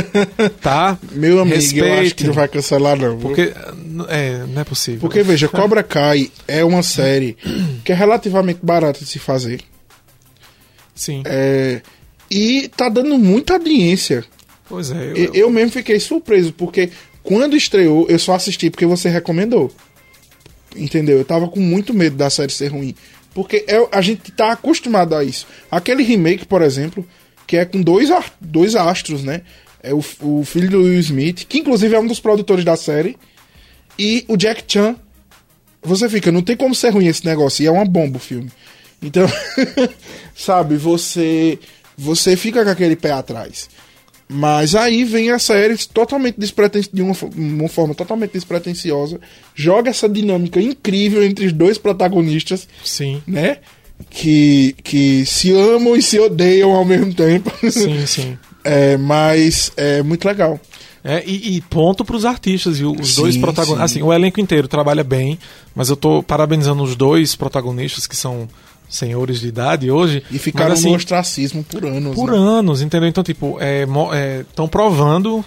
tá? 0.62 0.98
Meu 1.12 1.40
amigo, 1.40 1.78
eu 1.78 2.00
acho 2.00 2.14
que 2.14 2.24
não 2.24 2.32
vai 2.32 2.48
cancelar, 2.48 2.96
não. 2.96 3.18
Porque 3.18 3.52
é, 4.08 4.46
não 4.48 4.60
é 4.62 4.64
possível. 4.64 5.00
Porque, 5.00 5.22
veja, 5.22 5.46
Cobra 5.46 5.82
Kai 5.82 6.30
é 6.48 6.64
uma 6.64 6.82
série 6.82 7.36
que 7.84 7.92
é 7.92 7.94
relativamente 7.94 8.60
barata 8.62 9.00
de 9.00 9.06
se 9.06 9.18
fazer. 9.18 9.60
Sim. 10.94 11.22
É, 11.26 11.82
e 12.30 12.70
tá 12.74 12.88
dando 12.88 13.18
muita 13.18 13.52
audiência. 13.52 14.24
Pois 14.66 14.90
é. 14.90 15.10
Eu, 15.10 15.16
Eu, 15.16 15.34
eu 15.34 15.50
mesmo 15.50 15.72
fiquei 15.72 16.00
surpreso, 16.00 16.54
porque 16.54 16.90
quando 17.22 17.54
estreou, 17.54 18.06
eu 18.08 18.18
só 18.18 18.34
assisti 18.34 18.70
porque 18.70 18.86
você 18.86 19.10
recomendou. 19.10 19.70
Entendeu? 20.76 21.18
Eu 21.18 21.24
tava 21.24 21.48
com 21.48 21.60
muito 21.60 21.92
medo 21.94 22.16
da 22.16 22.30
série 22.30 22.52
ser 22.52 22.68
ruim. 22.68 22.94
Porque 23.34 23.64
é- 23.68 23.88
a 23.92 24.00
gente 24.00 24.32
tá 24.32 24.52
acostumado 24.52 25.14
a 25.14 25.22
isso. 25.22 25.46
Aquele 25.70 26.02
remake, 26.02 26.46
por 26.46 26.62
exemplo, 26.62 27.06
que 27.46 27.56
é 27.56 27.64
com 27.64 27.80
dois, 27.80 28.08
dois 28.40 28.74
astros, 28.74 29.22
né? 29.22 29.42
É 29.82 29.92
o, 29.92 30.02
o 30.20 30.44
filho 30.44 30.70
do 30.70 30.82
Will 30.82 30.98
Smith, 31.00 31.44
que 31.46 31.58
inclusive 31.58 31.94
é 31.94 32.00
um 32.00 32.06
dos 32.06 32.18
produtores 32.18 32.64
da 32.64 32.76
série, 32.76 33.16
e 33.98 34.24
o 34.28 34.36
Jack 34.36 34.64
Chan. 34.66 34.96
Você 35.82 36.08
fica, 36.08 36.32
não 36.32 36.42
tem 36.42 36.56
como 36.56 36.74
ser 36.74 36.90
ruim 36.90 37.06
esse 37.06 37.24
negócio, 37.24 37.62
e 37.62 37.66
é 37.66 37.70
uma 37.70 37.84
bomba 37.84 38.16
o 38.16 38.20
filme. 38.20 38.50
Então, 39.00 39.26
sabe, 40.34 40.76
você 40.76 41.58
você 41.96 42.36
fica 42.36 42.64
com 42.64 42.70
aquele 42.70 42.96
pé 42.96 43.12
atrás. 43.12 43.68
Mas 44.28 44.74
aí 44.74 45.04
vem 45.04 45.30
a 45.30 45.38
série 45.38 45.76
totalmente 45.86 46.34
despretensiosa, 46.38 46.90
de 46.92 47.02
uma, 47.02 47.14
uma 47.36 47.68
forma 47.68 47.94
totalmente 47.94 48.32
despretensiosa, 48.32 49.20
joga 49.54 49.90
essa 49.90 50.08
dinâmica 50.08 50.60
incrível 50.60 51.22
entre 51.24 51.46
os 51.46 51.52
dois 51.52 51.78
protagonistas, 51.78 52.68
Sim. 52.84 53.22
né? 53.26 53.58
Que, 54.10 54.74
que 54.82 55.24
se 55.24 55.52
amam 55.52 55.96
e 55.96 56.02
se 56.02 56.18
odeiam 56.18 56.72
ao 56.72 56.84
mesmo 56.84 57.14
tempo. 57.14 57.50
Sim, 57.70 58.04
sim. 58.06 58.38
É, 58.64 58.96
mas 58.96 59.72
é 59.76 60.02
muito 60.02 60.26
legal. 60.26 60.60
É, 61.04 61.22
e, 61.24 61.56
e 61.56 61.60
ponto 61.60 62.04
pros 62.04 62.24
artistas, 62.24 62.78
viu? 62.78 62.90
Os 62.98 63.14
Sim, 63.14 63.22
dois 63.22 63.36
protagonistas. 63.36 63.92
sim. 63.92 64.00
Assim, 64.00 64.06
o 64.08 64.12
elenco 64.12 64.40
inteiro 64.40 64.66
trabalha 64.66 65.04
bem, 65.04 65.38
mas 65.72 65.88
eu 65.88 65.96
tô 65.96 66.20
parabenizando 66.20 66.82
os 66.82 66.96
dois 66.96 67.36
protagonistas, 67.36 68.08
que 68.08 68.16
são 68.16 68.48
senhores 68.88 69.40
de 69.40 69.48
idade 69.48 69.90
hoje. 69.90 70.22
E 70.30 70.38
ficaram 70.38 70.70
mas, 70.70 70.80
assim, 70.80 70.90
no 70.90 70.96
ostracismo 70.96 71.64
por 71.64 71.84
anos. 71.84 72.14
por 72.14 72.30
né? 72.30 72.36
anos, 72.38 72.82
entendeu? 72.82 73.08
Então, 73.08 73.24
tipo, 73.24 73.58
estão 74.48 74.68
provando 74.68 75.44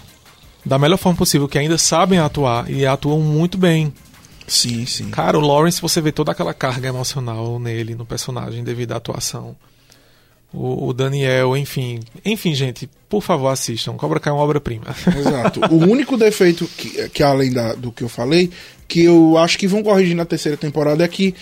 da 0.66 0.78
melhor 0.78 0.98
forma 0.98 1.18
possível 1.18 1.48
que 1.48 1.58
ainda 1.58 1.78
sabem 1.78 2.20
atuar 2.20 2.70
e 2.70 2.86
atuam 2.86 3.20
muito 3.22 3.58
bem. 3.58 3.94
Sim, 4.48 4.86
sim. 4.86 5.10
Cara, 5.10 5.38
o 5.38 5.42
Lawrence, 5.42 5.82
você 5.82 6.02
vê 6.02 6.12
toda 6.12 6.32
aquela 6.32 6.54
carga 6.54 6.88
emocional 6.88 7.60
nele, 7.60 7.96
no 7.96 8.06
personagem, 8.06 8.64
devido 8.64 8.94
à 8.94 8.98
atuação. 8.98 9.56
O, 10.52 10.88
o 10.88 10.94
Daniel, 10.94 11.56
enfim. 11.56 12.00
Enfim, 12.26 12.56
gente, 12.56 12.90
por 13.08 13.22
favor, 13.22 13.50
assistam. 13.50 13.94
Cobra 13.94 14.20
Kai 14.20 14.32
é 14.32 14.36
uma 14.36 14.42
obra-prima. 14.42 14.86
Exato. 15.16 15.62
O 15.72 15.76
único 15.88 16.18
defeito 16.18 16.68
que, 16.76 17.08
que 17.10 17.22
além 17.22 17.52
da- 17.52 17.74
do 17.76 17.92
que 17.92 18.04
eu 18.04 18.10
falei, 18.10 18.50
que 18.88 19.04
eu 19.04 19.38
acho 19.38 19.58
que 19.60 19.68
vão 19.68 19.84
corrigir 19.84 20.16
na 20.16 20.26
terceira 20.26 20.58
temporada 20.58 21.04
é 21.04 21.08
que 21.08 21.36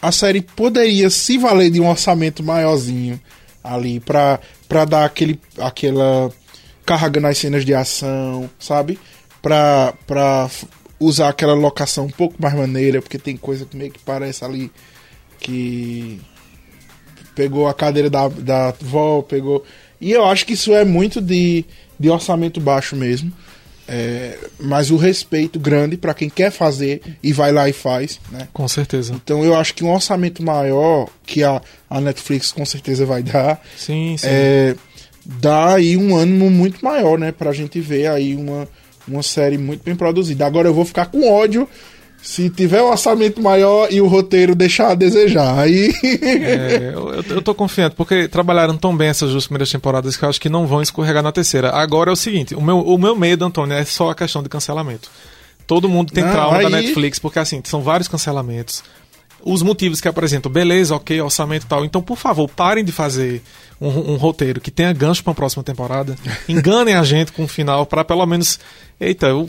a 0.00 0.12
série 0.12 0.40
poderia 0.40 1.10
se 1.10 1.38
valer 1.38 1.70
de 1.70 1.80
um 1.80 1.88
orçamento 1.88 2.42
maiorzinho 2.42 3.20
ali 3.62 4.00
pra, 4.00 4.40
pra 4.68 4.84
dar 4.84 5.04
aquele, 5.04 5.40
aquela 5.58 6.30
carga 6.86 7.20
nas 7.20 7.38
cenas 7.38 7.64
de 7.64 7.74
ação, 7.74 8.48
sabe? 8.58 8.98
Pra, 9.42 9.94
pra 10.06 10.48
usar 10.98 11.28
aquela 11.28 11.54
locação 11.54 12.06
um 12.06 12.10
pouco 12.10 12.36
mais 12.40 12.54
maneira, 12.54 13.02
porque 13.02 13.18
tem 13.18 13.36
coisa 13.36 13.64
que 13.64 13.76
meio 13.76 13.90
que 13.90 14.00
parece 14.00 14.44
ali 14.44 14.70
que 15.38 16.20
pegou 17.34 17.68
a 17.68 17.74
cadeira 17.74 18.10
da, 18.10 18.28
da 18.28 18.74
vó, 18.80 19.22
pegou. 19.22 19.64
E 20.00 20.10
eu 20.10 20.24
acho 20.24 20.46
que 20.46 20.54
isso 20.54 20.72
é 20.72 20.84
muito 20.84 21.20
de, 21.20 21.64
de 21.98 22.10
orçamento 22.10 22.60
baixo 22.60 22.96
mesmo. 22.96 23.32
É, 23.90 24.36
mas 24.60 24.90
o 24.90 24.96
respeito 24.98 25.58
grande 25.58 25.96
pra 25.96 26.12
quem 26.12 26.28
quer 26.28 26.50
fazer 26.50 27.00
e 27.22 27.32
vai 27.32 27.50
lá 27.50 27.68
e 27.68 27.72
faz, 27.72 28.20
né? 28.30 28.46
Com 28.52 28.68
certeza. 28.68 29.14
Então 29.14 29.42
eu 29.42 29.54
acho 29.54 29.74
que 29.74 29.82
um 29.82 29.90
orçamento 29.90 30.42
maior 30.42 31.08
que 31.24 31.42
a, 31.42 31.60
a 31.88 32.00
Netflix 32.00 32.52
com 32.52 32.66
certeza 32.66 33.06
vai 33.06 33.22
dar, 33.22 33.62
Sim, 33.78 34.14
sim. 34.18 34.26
é, 34.28 34.76
dá 35.24 35.74
aí 35.74 35.96
um 35.96 36.14
ânimo 36.16 36.50
muito 36.50 36.84
maior, 36.84 37.18
né? 37.18 37.32
Pra 37.32 37.50
gente 37.52 37.80
ver 37.80 38.08
aí 38.08 38.36
uma, 38.36 38.68
uma 39.06 39.22
série 39.22 39.56
muito 39.56 39.82
bem 39.82 39.96
produzida. 39.96 40.44
Agora 40.44 40.68
eu 40.68 40.74
vou 40.74 40.84
ficar 40.84 41.06
com 41.06 41.26
ódio 41.32 41.66
se 42.22 42.50
tiver 42.50 42.82
um 42.82 42.90
orçamento 42.90 43.40
maior 43.40 43.88
e 43.92 44.00
o 44.00 44.06
roteiro 44.06 44.54
deixar 44.54 44.90
a 44.90 44.94
desejar. 44.94 45.58
Aí. 45.58 45.92
É, 46.02 46.92
eu, 46.94 47.22
eu- 47.36 47.42
tô 47.42 47.54
confiante, 47.54 47.94
porque 47.96 48.28
trabalharam 48.28 48.76
tão 48.76 48.96
bem 48.96 49.08
essas 49.08 49.30
duas 49.30 49.46
primeiras 49.46 49.70
temporadas 49.70 50.16
que 50.16 50.24
eu 50.24 50.28
acho 50.28 50.40
que 50.40 50.48
não 50.48 50.66
vão 50.66 50.82
escorregar 50.82 51.22
na 51.22 51.32
terceira. 51.32 51.70
Agora 51.70 52.10
é 52.10 52.12
o 52.12 52.16
seguinte: 52.16 52.54
o 52.54 52.60
meu, 52.60 52.80
o 52.80 52.98
meu 52.98 53.14
medo, 53.16 53.44
Antônio, 53.44 53.74
é 53.76 53.84
só 53.84 54.10
a 54.10 54.14
questão 54.14 54.42
de 54.42 54.48
cancelamento. 54.48 55.10
Todo 55.66 55.88
mundo 55.88 56.12
tem 56.12 56.24
Não, 56.24 56.32
trauma 56.32 56.58
da 56.62 56.76
aí- 56.78 56.84
Netflix, 56.84 57.18
porque 57.18 57.38
assim, 57.38 57.60
são 57.64 57.82
vários 57.82 58.08
cancelamentos. 58.08 58.82
Os 59.42 59.62
motivos 59.62 60.00
que 60.00 60.08
apresentam, 60.08 60.50
beleza, 60.50 60.96
ok, 60.96 61.20
orçamento 61.20 61.64
e 61.64 61.68
tal. 61.68 61.84
Então, 61.84 62.02
por 62.02 62.16
favor, 62.16 62.48
parem 62.48 62.84
de 62.84 62.90
fazer 62.90 63.40
um, 63.80 63.86
um 64.12 64.16
roteiro 64.16 64.60
que 64.60 64.70
tenha 64.70 64.92
gancho 64.92 65.22
pra 65.22 65.30
uma 65.30 65.34
próxima 65.36 65.62
temporada. 65.62 66.16
Enganem 66.48 66.94
a 66.94 67.04
gente 67.04 67.30
com 67.32 67.44
um 67.44 67.48
final 67.48 67.86
pra 67.86 68.02
pelo 68.04 68.24
menos. 68.26 68.58
Eita, 69.00 69.26
eu. 69.26 69.46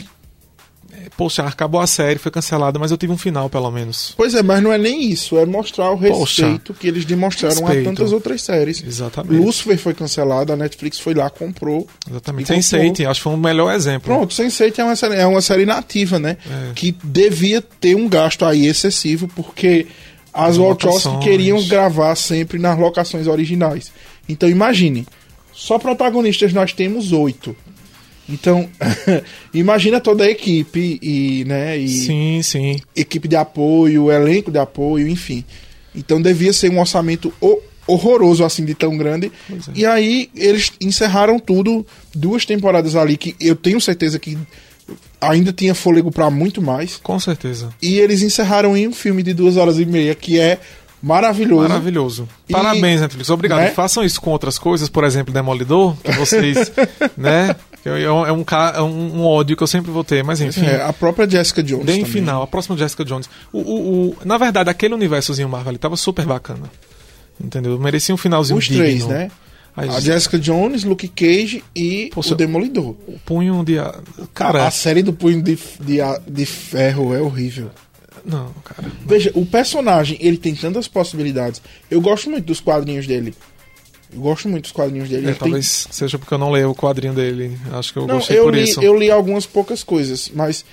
Poxa, 1.16 1.42
acabou 1.42 1.80
a 1.80 1.86
série, 1.86 2.18
foi 2.18 2.30
cancelada, 2.30 2.78
mas 2.78 2.90
eu 2.90 2.96
tive 2.96 3.12
um 3.12 3.18
final, 3.18 3.48
pelo 3.48 3.70
menos. 3.70 4.14
Pois 4.16 4.34
é, 4.34 4.42
mas 4.42 4.62
não 4.62 4.72
é 4.72 4.78
nem 4.78 5.10
isso, 5.10 5.38
é 5.38 5.46
mostrar 5.46 5.90
o 5.90 5.98
Poxa. 5.98 6.44
respeito 6.46 6.74
que 6.74 6.88
eles 6.88 7.04
demonstraram 7.04 7.56
Respeito. 7.56 7.80
a 7.80 7.90
tantas 7.90 8.12
outras 8.12 8.42
séries. 8.42 8.82
Exatamente. 8.84 9.40
Lucifer 9.42 9.78
foi 9.78 9.94
cancelado, 9.94 10.52
a 10.52 10.56
Netflix 10.56 10.98
foi 10.98 11.14
lá, 11.14 11.28
comprou. 11.30 11.86
Exatamente. 12.08 12.52
E 12.52 12.56
Sense8, 12.56 13.06
acho 13.08 13.20
que 13.20 13.24
foi 13.24 13.34
o 13.34 13.36
melhor 13.36 13.74
exemplo. 13.74 14.14
Pronto, 14.14 14.34
Sense8 14.34 14.78
é 14.78 14.84
uma 14.84 14.96
série, 14.96 15.14
é 15.14 15.26
uma 15.26 15.40
série 15.40 15.66
nativa, 15.66 16.18
né? 16.18 16.36
É. 16.48 16.72
Que 16.74 16.94
devia 17.02 17.60
ter 17.62 17.94
um 17.94 18.08
gasto 18.08 18.44
aí 18.44 18.66
excessivo, 18.66 19.28
porque 19.28 19.86
as 20.32 20.50
As 20.50 20.56
Wachowski 20.58 21.18
queriam 21.20 21.62
gravar 21.66 22.14
sempre 22.14 22.58
nas 22.58 22.78
locações 22.78 23.26
originais. 23.26 23.92
Então 24.28 24.48
imagine, 24.48 25.06
só 25.52 25.78
protagonistas 25.78 26.52
nós 26.52 26.72
temos 26.72 27.12
oito. 27.12 27.54
Então, 28.30 28.68
imagina 29.52 30.00
toda 30.00 30.24
a 30.24 30.30
equipe 30.30 30.98
e, 31.02 31.44
né, 31.46 31.76
e 31.76 31.88
Sim, 31.88 32.40
sim. 32.42 32.76
equipe 32.94 33.26
de 33.28 33.36
apoio, 33.36 34.10
elenco 34.10 34.50
de 34.50 34.58
apoio, 34.58 35.08
enfim. 35.08 35.44
Então 35.94 36.20
devia 36.22 36.52
ser 36.52 36.70
um 36.70 36.78
orçamento 36.78 37.32
ho- 37.40 37.60
horroroso 37.86 38.44
assim 38.44 38.64
de 38.64 38.74
tão 38.74 38.96
grande. 38.96 39.32
É. 39.50 39.54
E 39.74 39.84
aí 39.86 40.30
eles 40.36 40.72
encerraram 40.80 41.38
tudo, 41.38 41.84
duas 42.14 42.44
temporadas 42.46 42.94
ali 42.94 43.16
que 43.16 43.34
eu 43.40 43.56
tenho 43.56 43.80
certeza 43.80 44.18
que 44.18 44.38
ainda 45.20 45.52
tinha 45.52 45.74
fôlego 45.74 46.10
pra 46.10 46.30
muito 46.30 46.62
mais. 46.62 46.96
Com 47.02 47.18
certeza. 47.18 47.70
E 47.82 47.98
eles 47.98 48.22
encerraram 48.22 48.76
em 48.76 48.86
um 48.88 48.92
filme 48.92 49.22
de 49.22 49.34
duas 49.34 49.56
horas 49.56 49.78
e 49.78 49.84
meia 49.84 50.14
que 50.14 50.38
é 50.38 50.58
maravilhoso. 51.02 51.62
Maravilhoso. 51.68 52.28
E- 52.48 52.52
Parabéns, 52.52 53.00
Netflix. 53.00 53.28
Obrigado. 53.30 53.58
Né? 53.60 53.70
Façam 53.70 54.04
isso 54.04 54.20
com 54.20 54.30
outras 54.30 54.58
coisas, 54.58 54.88
por 54.88 55.02
exemplo, 55.02 55.32
Demolidor, 55.32 55.96
que 56.02 56.12
vocês, 56.12 56.70
né? 57.16 57.54
É 57.84 58.02
é 58.02 58.12
um, 58.12 58.26
é 58.26 58.32
um, 58.32 58.44
é 58.74 58.82
um- 58.82 59.24
ódio 59.24 59.56
que 59.56 59.62
eu 59.62 59.66
sempre 59.66 59.90
vou 59.90 60.04
ter, 60.04 60.22
mas 60.22 60.40
enfim. 60.40 60.66
É, 60.66 60.82
a 60.82 60.92
própria 60.92 61.28
Jessica 61.28 61.62
Jones. 61.62 61.86
Deem 61.86 62.00
também. 62.00 62.12
final, 62.12 62.42
a 62.42 62.46
próxima 62.46 62.76
Jessica 62.76 63.04
Jones. 63.04 63.28
O, 63.52 63.58
o, 63.60 64.08
o- 64.10 64.16
na 64.24 64.36
verdade, 64.36 64.68
aquele 64.68 64.92
universozinho 64.94 65.48
Marvel 65.48 65.70
ali 65.70 65.78
tava 65.78 65.96
super 65.96 66.26
bacana. 66.26 66.70
Entendeu? 67.42 67.78
Merecia 67.78 68.14
um 68.14 68.18
finalzinho 68.18 68.58
Os 68.58 68.64
digno. 68.64 68.82
três, 68.82 69.06
né? 69.06 69.30
Aí, 69.74 69.88
A 69.88 69.98
Jessica 70.00 70.38
Jones, 70.38 70.84
Luke 70.84 71.08
Cage 71.08 71.64
e 71.74 72.10
Poxa, 72.12 72.34
o 72.34 72.36
Demolidor. 72.36 72.96
o 73.06 73.18
punho 73.24 73.64
de. 73.64 73.78
a- 73.78 73.98
Cara, 74.34 74.66
a 74.66 74.70
série 74.70 75.02
do 75.02 75.12
Punho 75.12 75.40
de, 75.42 75.56
de, 75.80 75.98
de 76.28 76.44
Ferro 76.46 77.14
é 77.14 77.20
horrível. 77.22 77.70
não, 78.26 78.48
cara. 78.64 78.90
Veja, 79.06 79.30
o 79.34 79.46
personagem, 79.46 80.18
ele 80.20 80.36
tem 80.36 80.54
tantas 80.54 80.86
possibilidades. 80.86 81.62
Eu 81.90 82.00
gosto 82.02 82.28
muito 82.28 82.44
dos 82.44 82.60
quadrinhos 82.60 83.06
dele. 83.06 83.32
Eu 84.12 84.20
gosto 84.20 84.48
muito 84.48 84.64
dos 84.64 84.72
quadrinhos 84.72 85.08
dele. 85.08 85.26
É, 85.26 85.28
Ele 85.30 85.34
tem- 85.34 85.38
talvez 85.38 85.86
seja 85.90 86.18
porque 86.18 86.34
eu 86.34 86.38
não 86.38 86.50
leio 86.50 86.70
o 86.70 86.74
quadrinho 86.74 87.14
dele. 87.14 87.56
Acho 87.72 87.92
que 87.92 87.98
eu 87.98 88.06
Não, 88.06 88.16
gostei 88.16 88.38
eu 88.38 88.44
por 88.44 88.54
li, 88.54 88.62
isso. 88.64 88.82
eu 88.82 88.96
li 88.98 89.10
algumas 89.10 89.46
poucas 89.46 89.82
coisas, 89.84 90.30
mas 90.34 90.64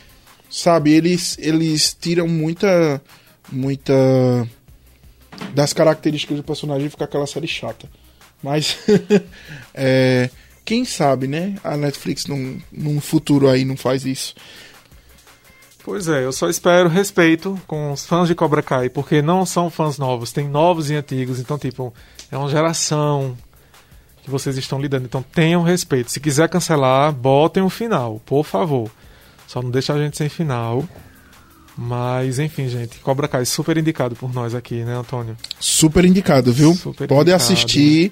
sabe, 0.50 0.92
eles 0.92 1.38
eles 1.40 1.96
tiram 2.00 2.28
muita 2.28 3.02
muita 3.52 3.94
das 5.54 5.72
características 5.74 6.38
do 6.38 6.44
personagem 6.44 6.88
e 6.88 6.90
fica 6.90 7.04
aquela 7.06 7.28
série 7.28 7.48
chata. 7.48 7.88
Mas 8.42 8.78
é, 9.74 10.30
quem 10.66 10.84
sabe, 10.86 11.28
né? 11.28 11.56
A 11.64 11.78
Netflix 11.78 12.26
num, 12.26 12.60
num 12.72 13.00
futuro 13.00 13.48
aí 13.50 13.64
não 13.66 13.78
faz 13.78 14.06
isso. 14.06 14.34
Pois 15.88 16.10
é, 16.10 16.26
eu 16.26 16.34
só 16.34 16.50
espero 16.50 16.90
respeito 16.90 17.58
com 17.66 17.94
os 17.94 18.06
fãs 18.06 18.28
de 18.28 18.36
Cobra 18.36 18.62
Kai, 18.62 18.90
porque 18.90 19.22
não 19.22 19.46
são 19.46 19.70
fãs 19.70 19.98
novos, 19.98 20.34
tem 20.34 20.46
novos 20.46 20.90
e 20.90 20.96
antigos, 20.96 21.40
então, 21.40 21.58
tipo, 21.58 21.94
é 22.30 22.38
uma 22.38 22.50
geração 22.50 23.38
que 24.22 24.30
vocês 24.30 24.58
estão 24.58 24.82
lidando. 24.82 25.06
Então, 25.06 25.24
tenham 25.24 25.64
respeito. 25.64 26.12
Se 26.12 26.20
quiser 26.20 26.50
cancelar, 26.50 27.14
botem 27.14 27.64
o 27.64 27.70
final, 27.70 28.22
por 28.26 28.44
favor. 28.44 28.92
Só 29.48 29.62
não 29.62 29.72
deixa 29.72 29.94
a 29.94 29.98
gente 29.98 30.18
sem 30.18 30.28
final. 30.28 30.84
Mas, 31.78 32.38
enfim, 32.38 32.68
gente, 32.68 33.00
Cobra 33.00 33.30
Kai 33.30 33.46
super 33.46 33.78
indicado 33.78 34.14
por 34.14 34.34
nós 34.34 34.54
aqui, 34.54 34.84
né, 34.84 34.94
Antônio? 34.94 35.38
Super 35.58 36.04
indicado, 36.04 36.52
viu? 36.52 36.76
Super 36.76 37.08
Pode 37.08 37.32
indicado. 37.32 37.44
assistir 37.44 38.12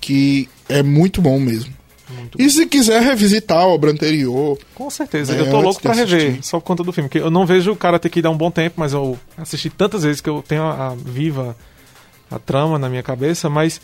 que 0.00 0.48
é 0.68 0.80
muito 0.80 1.20
bom 1.20 1.40
mesmo. 1.40 1.74
Muito 2.08 2.40
E 2.40 2.48
se 2.48 2.66
quiser 2.66 3.02
revisitar 3.02 3.58
a 3.58 3.66
obra 3.66 3.90
anterior, 3.90 4.58
Com 4.74 4.88
certeza, 4.90 5.34
É, 5.34 5.40
eu 5.40 5.44
tô 5.50 5.56
antes 5.56 5.64
louco 5.64 5.82
pra 5.82 5.92
rever, 5.92 6.38
só 6.42 6.60
por 6.60 6.66
conta 6.66 6.84
do 6.84 6.92
filme. 6.92 7.08
Que 7.08 7.18
eu 7.18 7.30
não 7.30 7.44
vejo 7.44 7.72
o 7.72 7.76
cara 7.76 7.98
ter 7.98 8.08
que 8.08 8.22
dar 8.22 8.30
um 8.30 8.36
bom 8.36 8.50
tempo, 8.50 8.74
mas 8.78 8.92
eu 8.92 9.18
assisti 9.36 9.70
tantas 9.70 10.02
vezes 10.02 10.20
que 10.20 10.28
eu 10.28 10.44
tenho 10.46 10.62
a, 10.62 10.88
a 10.88 10.94
viva 10.94 11.56
a 12.30 12.38
trama 12.38 12.78
na 12.78 12.88
minha 12.88 13.02
cabeça, 13.02 13.48
mas 13.48 13.80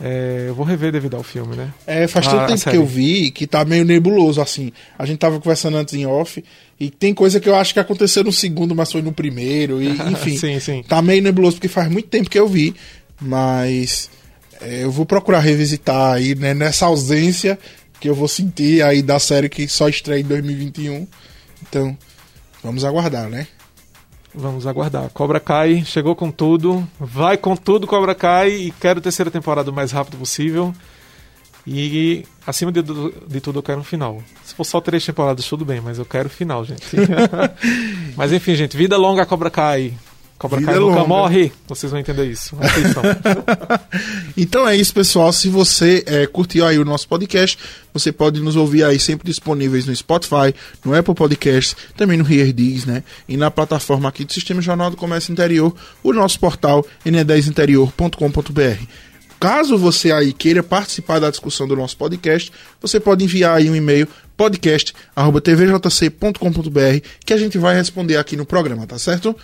é, 0.00 0.46
eu 0.48 0.54
vou 0.54 0.64
rever 0.64 0.92
devido 0.92 1.16
ao 1.16 1.22
filme, 1.22 1.56
né? 1.56 1.72
É, 1.86 2.06
faz 2.06 2.26
tanto 2.26 2.40
a 2.40 2.46
tempo 2.46 2.70
que 2.70 2.76
eu 2.76 2.84
vi 2.84 3.30
que 3.30 3.46
tá 3.46 3.64
meio 3.64 3.84
nebuloso, 3.84 4.40
assim. 4.40 4.72
A 4.98 5.06
gente 5.06 5.18
tava 5.18 5.38
conversando 5.40 5.76
antes 5.76 5.94
em 5.94 6.06
off, 6.06 6.44
e 6.78 6.90
tem 6.90 7.14
coisa 7.14 7.40
que 7.40 7.48
eu 7.48 7.56
acho 7.56 7.72
que 7.72 7.80
aconteceu 7.80 8.22
no 8.22 8.32
segundo, 8.32 8.74
mas 8.74 8.92
foi 8.92 9.00
no 9.00 9.12
primeiro, 9.12 9.82
e 9.82 9.88
enfim. 10.12 10.36
sim, 10.36 10.60
sim. 10.60 10.82
Tá 10.86 11.00
meio 11.00 11.22
nebuloso, 11.22 11.56
porque 11.56 11.68
faz 11.68 11.90
muito 11.90 12.08
tempo 12.08 12.28
que 12.28 12.38
eu 12.38 12.46
vi, 12.46 12.74
mas 13.20 14.10
é, 14.60 14.84
eu 14.84 14.90
vou 14.90 15.06
procurar 15.06 15.40
revisitar 15.40 16.14
aí, 16.14 16.34
né, 16.34 16.54
nessa 16.54 16.86
ausência 16.86 17.58
que 18.00 18.08
eu 18.08 18.14
vou 18.14 18.28
sentir 18.28 18.82
aí 18.82 19.02
da 19.02 19.18
série 19.18 19.48
que 19.48 19.66
só 19.68 19.88
estreia 19.88 20.20
em 20.20 20.24
2021. 20.24 21.06
Então, 21.62 21.96
vamos 22.62 22.84
aguardar, 22.84 23.28
né? 23.28 23.46
Vamos 24.34 24.66
aguardar. 24.66 25.08
Cobra 25.10 25.40
Kai 25.40 25.82
chegou 25.84 26.14
com 26.14 26.30
tudo, 26.30 26.86
vai 27.00 27.38
com 27.38 27.56
tudo 27.56 27.86
Cobra 27.86 28.14
Kai 28.14 28.50
e 28.50 28.70
quero 28.70 29.00
terceira 29.00 29.30
temporada 29.30 29.70
o 29.70 29.74
mais 29.74 29.92
rápido 29.92 30.18
possível. 30.18 30.74
E 31.66 32.24
acima 32.46 32.70
de, 32.70 32.82
de 32.82 33.40
tudo 33.40 33.58
eu 33.58 33.62
quero 33.62 33.80
um 33.80 33.84
final. 33.84 34.22
Se 34.44 34.54
for 34.54 34.64
só 34.64 34.80
três 34.80 35.04
temporadas, 35.04 35.46
tudo 35.46 35.64
bem, 35.64 35.80
mas 35.80 35.98
eu 35.98 36.04
quero 36.04 36.28
final, 36.28 36.64
gente. 36.64 36.84
mas 38.14 38.30
enfim, 38.30 38.54
gente, 38.54 38.76
vida 38.76 38.96
longa 38.96 39.26
Cobra 39.26 39.50
Kai. 39.50 39.92
Cobra 40.38 40.60
Kai 40.60 40.74
nunca 40.74 40.96
longa. 40.96 41.08
morre. 41.08 41.50
Vocês 41.66 41.90
vão 41.90 41.98
entender 42.00 42.26
isso. 42.26 42.54
Então 44.36 44.68
é 44.68 44.76
isso, 44.76 44.92
pessoal. 44.92 45.32
Se 45.32 45.48
você 45.48 46.04
é, 46.06 46.26
curtiu 46.26 46.66
aí 46.66 46.78
o 46.78 46.84
nosso 46.84 47.08
podcast, 47.08 47.58
você 47.92 48.12
pode 48.12 48.38
nos 48.40 48.54
ouvir 48.54 48.84
aí 48.84 48.98
sempre 48.98 49.26
disponíveis 49.26 49.86
no 49.86 49.96
Spotify, 49.96 50.54
no 50.84 50.94
Apple 50.94 51.14
Podcasts, 51.14 51.74
também 51.96 52.18
no 52.18 52.30
HearDees, 52.30 52.84
né? 52.84 53.02
E 53.26 53.34
na 53.36 53.50
plataforma 53.50 54.10
aqui 54.10 54.24
do 54.26 54.32
Sistema 54.32 54.60
Jornal 54.60 54.90
do 54.90 54.96
Comércio 54.96 55.32
Interior, 55.32 55.74
o 56.02 56.12
nosso 56.12 56.38
portal 56.38 56.84
ne10interior.com.br. 57.04 58.84
Caso 59.40 59.76
você 59.76 60.12
aí 60.12 60.32
queira 60.32 60.62
participar 60.62 61.18
da 61.18 61.28
discussão 61.30 61.68
do 61.68 61.76
nosso 61.76 61.94
podcast, 61.96 62.50
você 62.80 62.98
pode 62.98 63.22
enviar 63.24 63.56
aí 63.56 63.68
um 63.70 63.76
e-mail 63.76 64.08
podcast@tvjc.com.br 64.36 67.06
que 67.24 67.32
a 67.32 67.36
gente 67.36 67.58
vai 67.58 67.74
responder 67.74 68.16
aqui 68.16 68.36
no 68.36 68.46
programa, 68.46 68.86
tá 68.86 68.98
certo? 68.98 69.36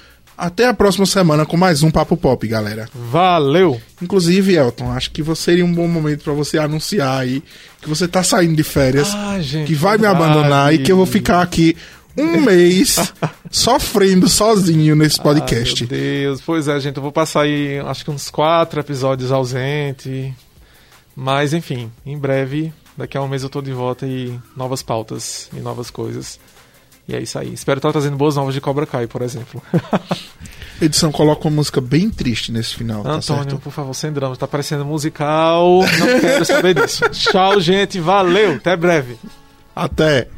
Até 0.42 0.66
a 0.66 0.74
próxima 0.74 1.06
semana 1.06 1.46
com 1.46 1.56
mais 1.56 1.84
um 1.84 1.90
Papo 1.92 2.16
Pop, 2.16 2.44
galera. 2.48 2.88
Valeu! 2.92 3.80
Inclusive, 4.02 4.56
Elton, 4.56 4.90
acho 4.90 5.12
que 5.12 5.22
você 5.22 5.40
seria 5.40 5.64
um 5.64 5.72
bom 5.72 5.86
momento 5.86 6.24
pra 6.24 6.32
você 6.32 6.58
anunciar 6.58 7.20
aí 7.20 7.44
que 7.80 7.88
você 7.88 8.08
tá 8.08 8.24
saindo 8.24 8.56
de 8.56 8.64
férias, 8.64 9.14
Ah, 9.14 9.40
gente, 9.40 9.68
que 9.68 9.74
vai 9.76 9.98
me 9.98 10.04
abandonar 10.04 10.74
e 10.74 10.78
que 10.78 10.90
eu 10.90 10.96
vou 10.96 11.06
ficar 11.06 11.42
aqui 11.42 11.76
um 12.18 12.40
mês 12.42 12.96
sofrendo 13.52 14.28
sozinho 14.28 14.96
nesse 14.96 15.20
podcast. 15.20 15.84
Ai, 15.84 15.96
meu 15.96 16.00
Deus, 16.00 16.40
pois 16.40 16.66
é, 16.66 16.80
gente, 16.80 16.96
eu 16.96 17.02
vou 17.04 17.12
passar 17.12 17.42
aí 17.42 17.78
acho 17.78 18.04
que 18.04 18.10
uns 18.10 18.28
quatro 18.28 18.80
episódios 18.80 19.30
ausente. 19.30 20.34
Mas 21.14 21.52
enfim, 21.54 21.88
em 22.04 22.18
breve, 22.18 22.72
daqui 22.98 23.16
a 23.16 23.22
um 23.22 23.28
mês 23.28 23.44
eu 23.44 23.48
tô 23.48 23.62
de 23.62 23.70
volta 23.70 24.08
e 24.08 24.36
novas 24.56 24.82
pautas 24.82 25.48
e 25.56 25.60
novas 25.60 25.88
coisas. 25.88 26.40
E 27.08 27.14
é 27.14 27.20
isso 27.20 27.38
aí. 27.38 27.52
Espero 27.52 27.78
estar 27.78 27.92
trazendo 27.92 28.16
boas 28.16 28.36
novas 28.36 28.54
de 28.54 28.60
Cobra 28.60 28.86
Kai, 28.86 29.06
por 29.06 29.22
exemplo. 29.22 29.62
Edição 30.80 31.12
coloca 31.12 31.46
uma 31.46 31.56
música 31.56 31.80
bem 31.80 32.10
triste 32.10 32.50
nesse 32.50 32.74
final, 32.74 33.04
tá 33.04 33.12
Antônio, 33.12 33.42
certo? 33.44 33.58
por 33.58 33.72
favor, 33.72 33.94
sem 33.94 34.12
drama, 34.12 34.36
tá 34.36 34.48
parecendo 34.48 34.84
musical. 34.84 35.80
Não 35.98 36.20
quero 36.20 36.44
saber 36.44 36.74
disso. 36.74 37.04
Tchau, 37.10 37.60
gente, 37.60 38.00
valeu, 38.00 38.54
até 38.54 38.76
breve. 38.76 39.16
Até! 39.76 40.28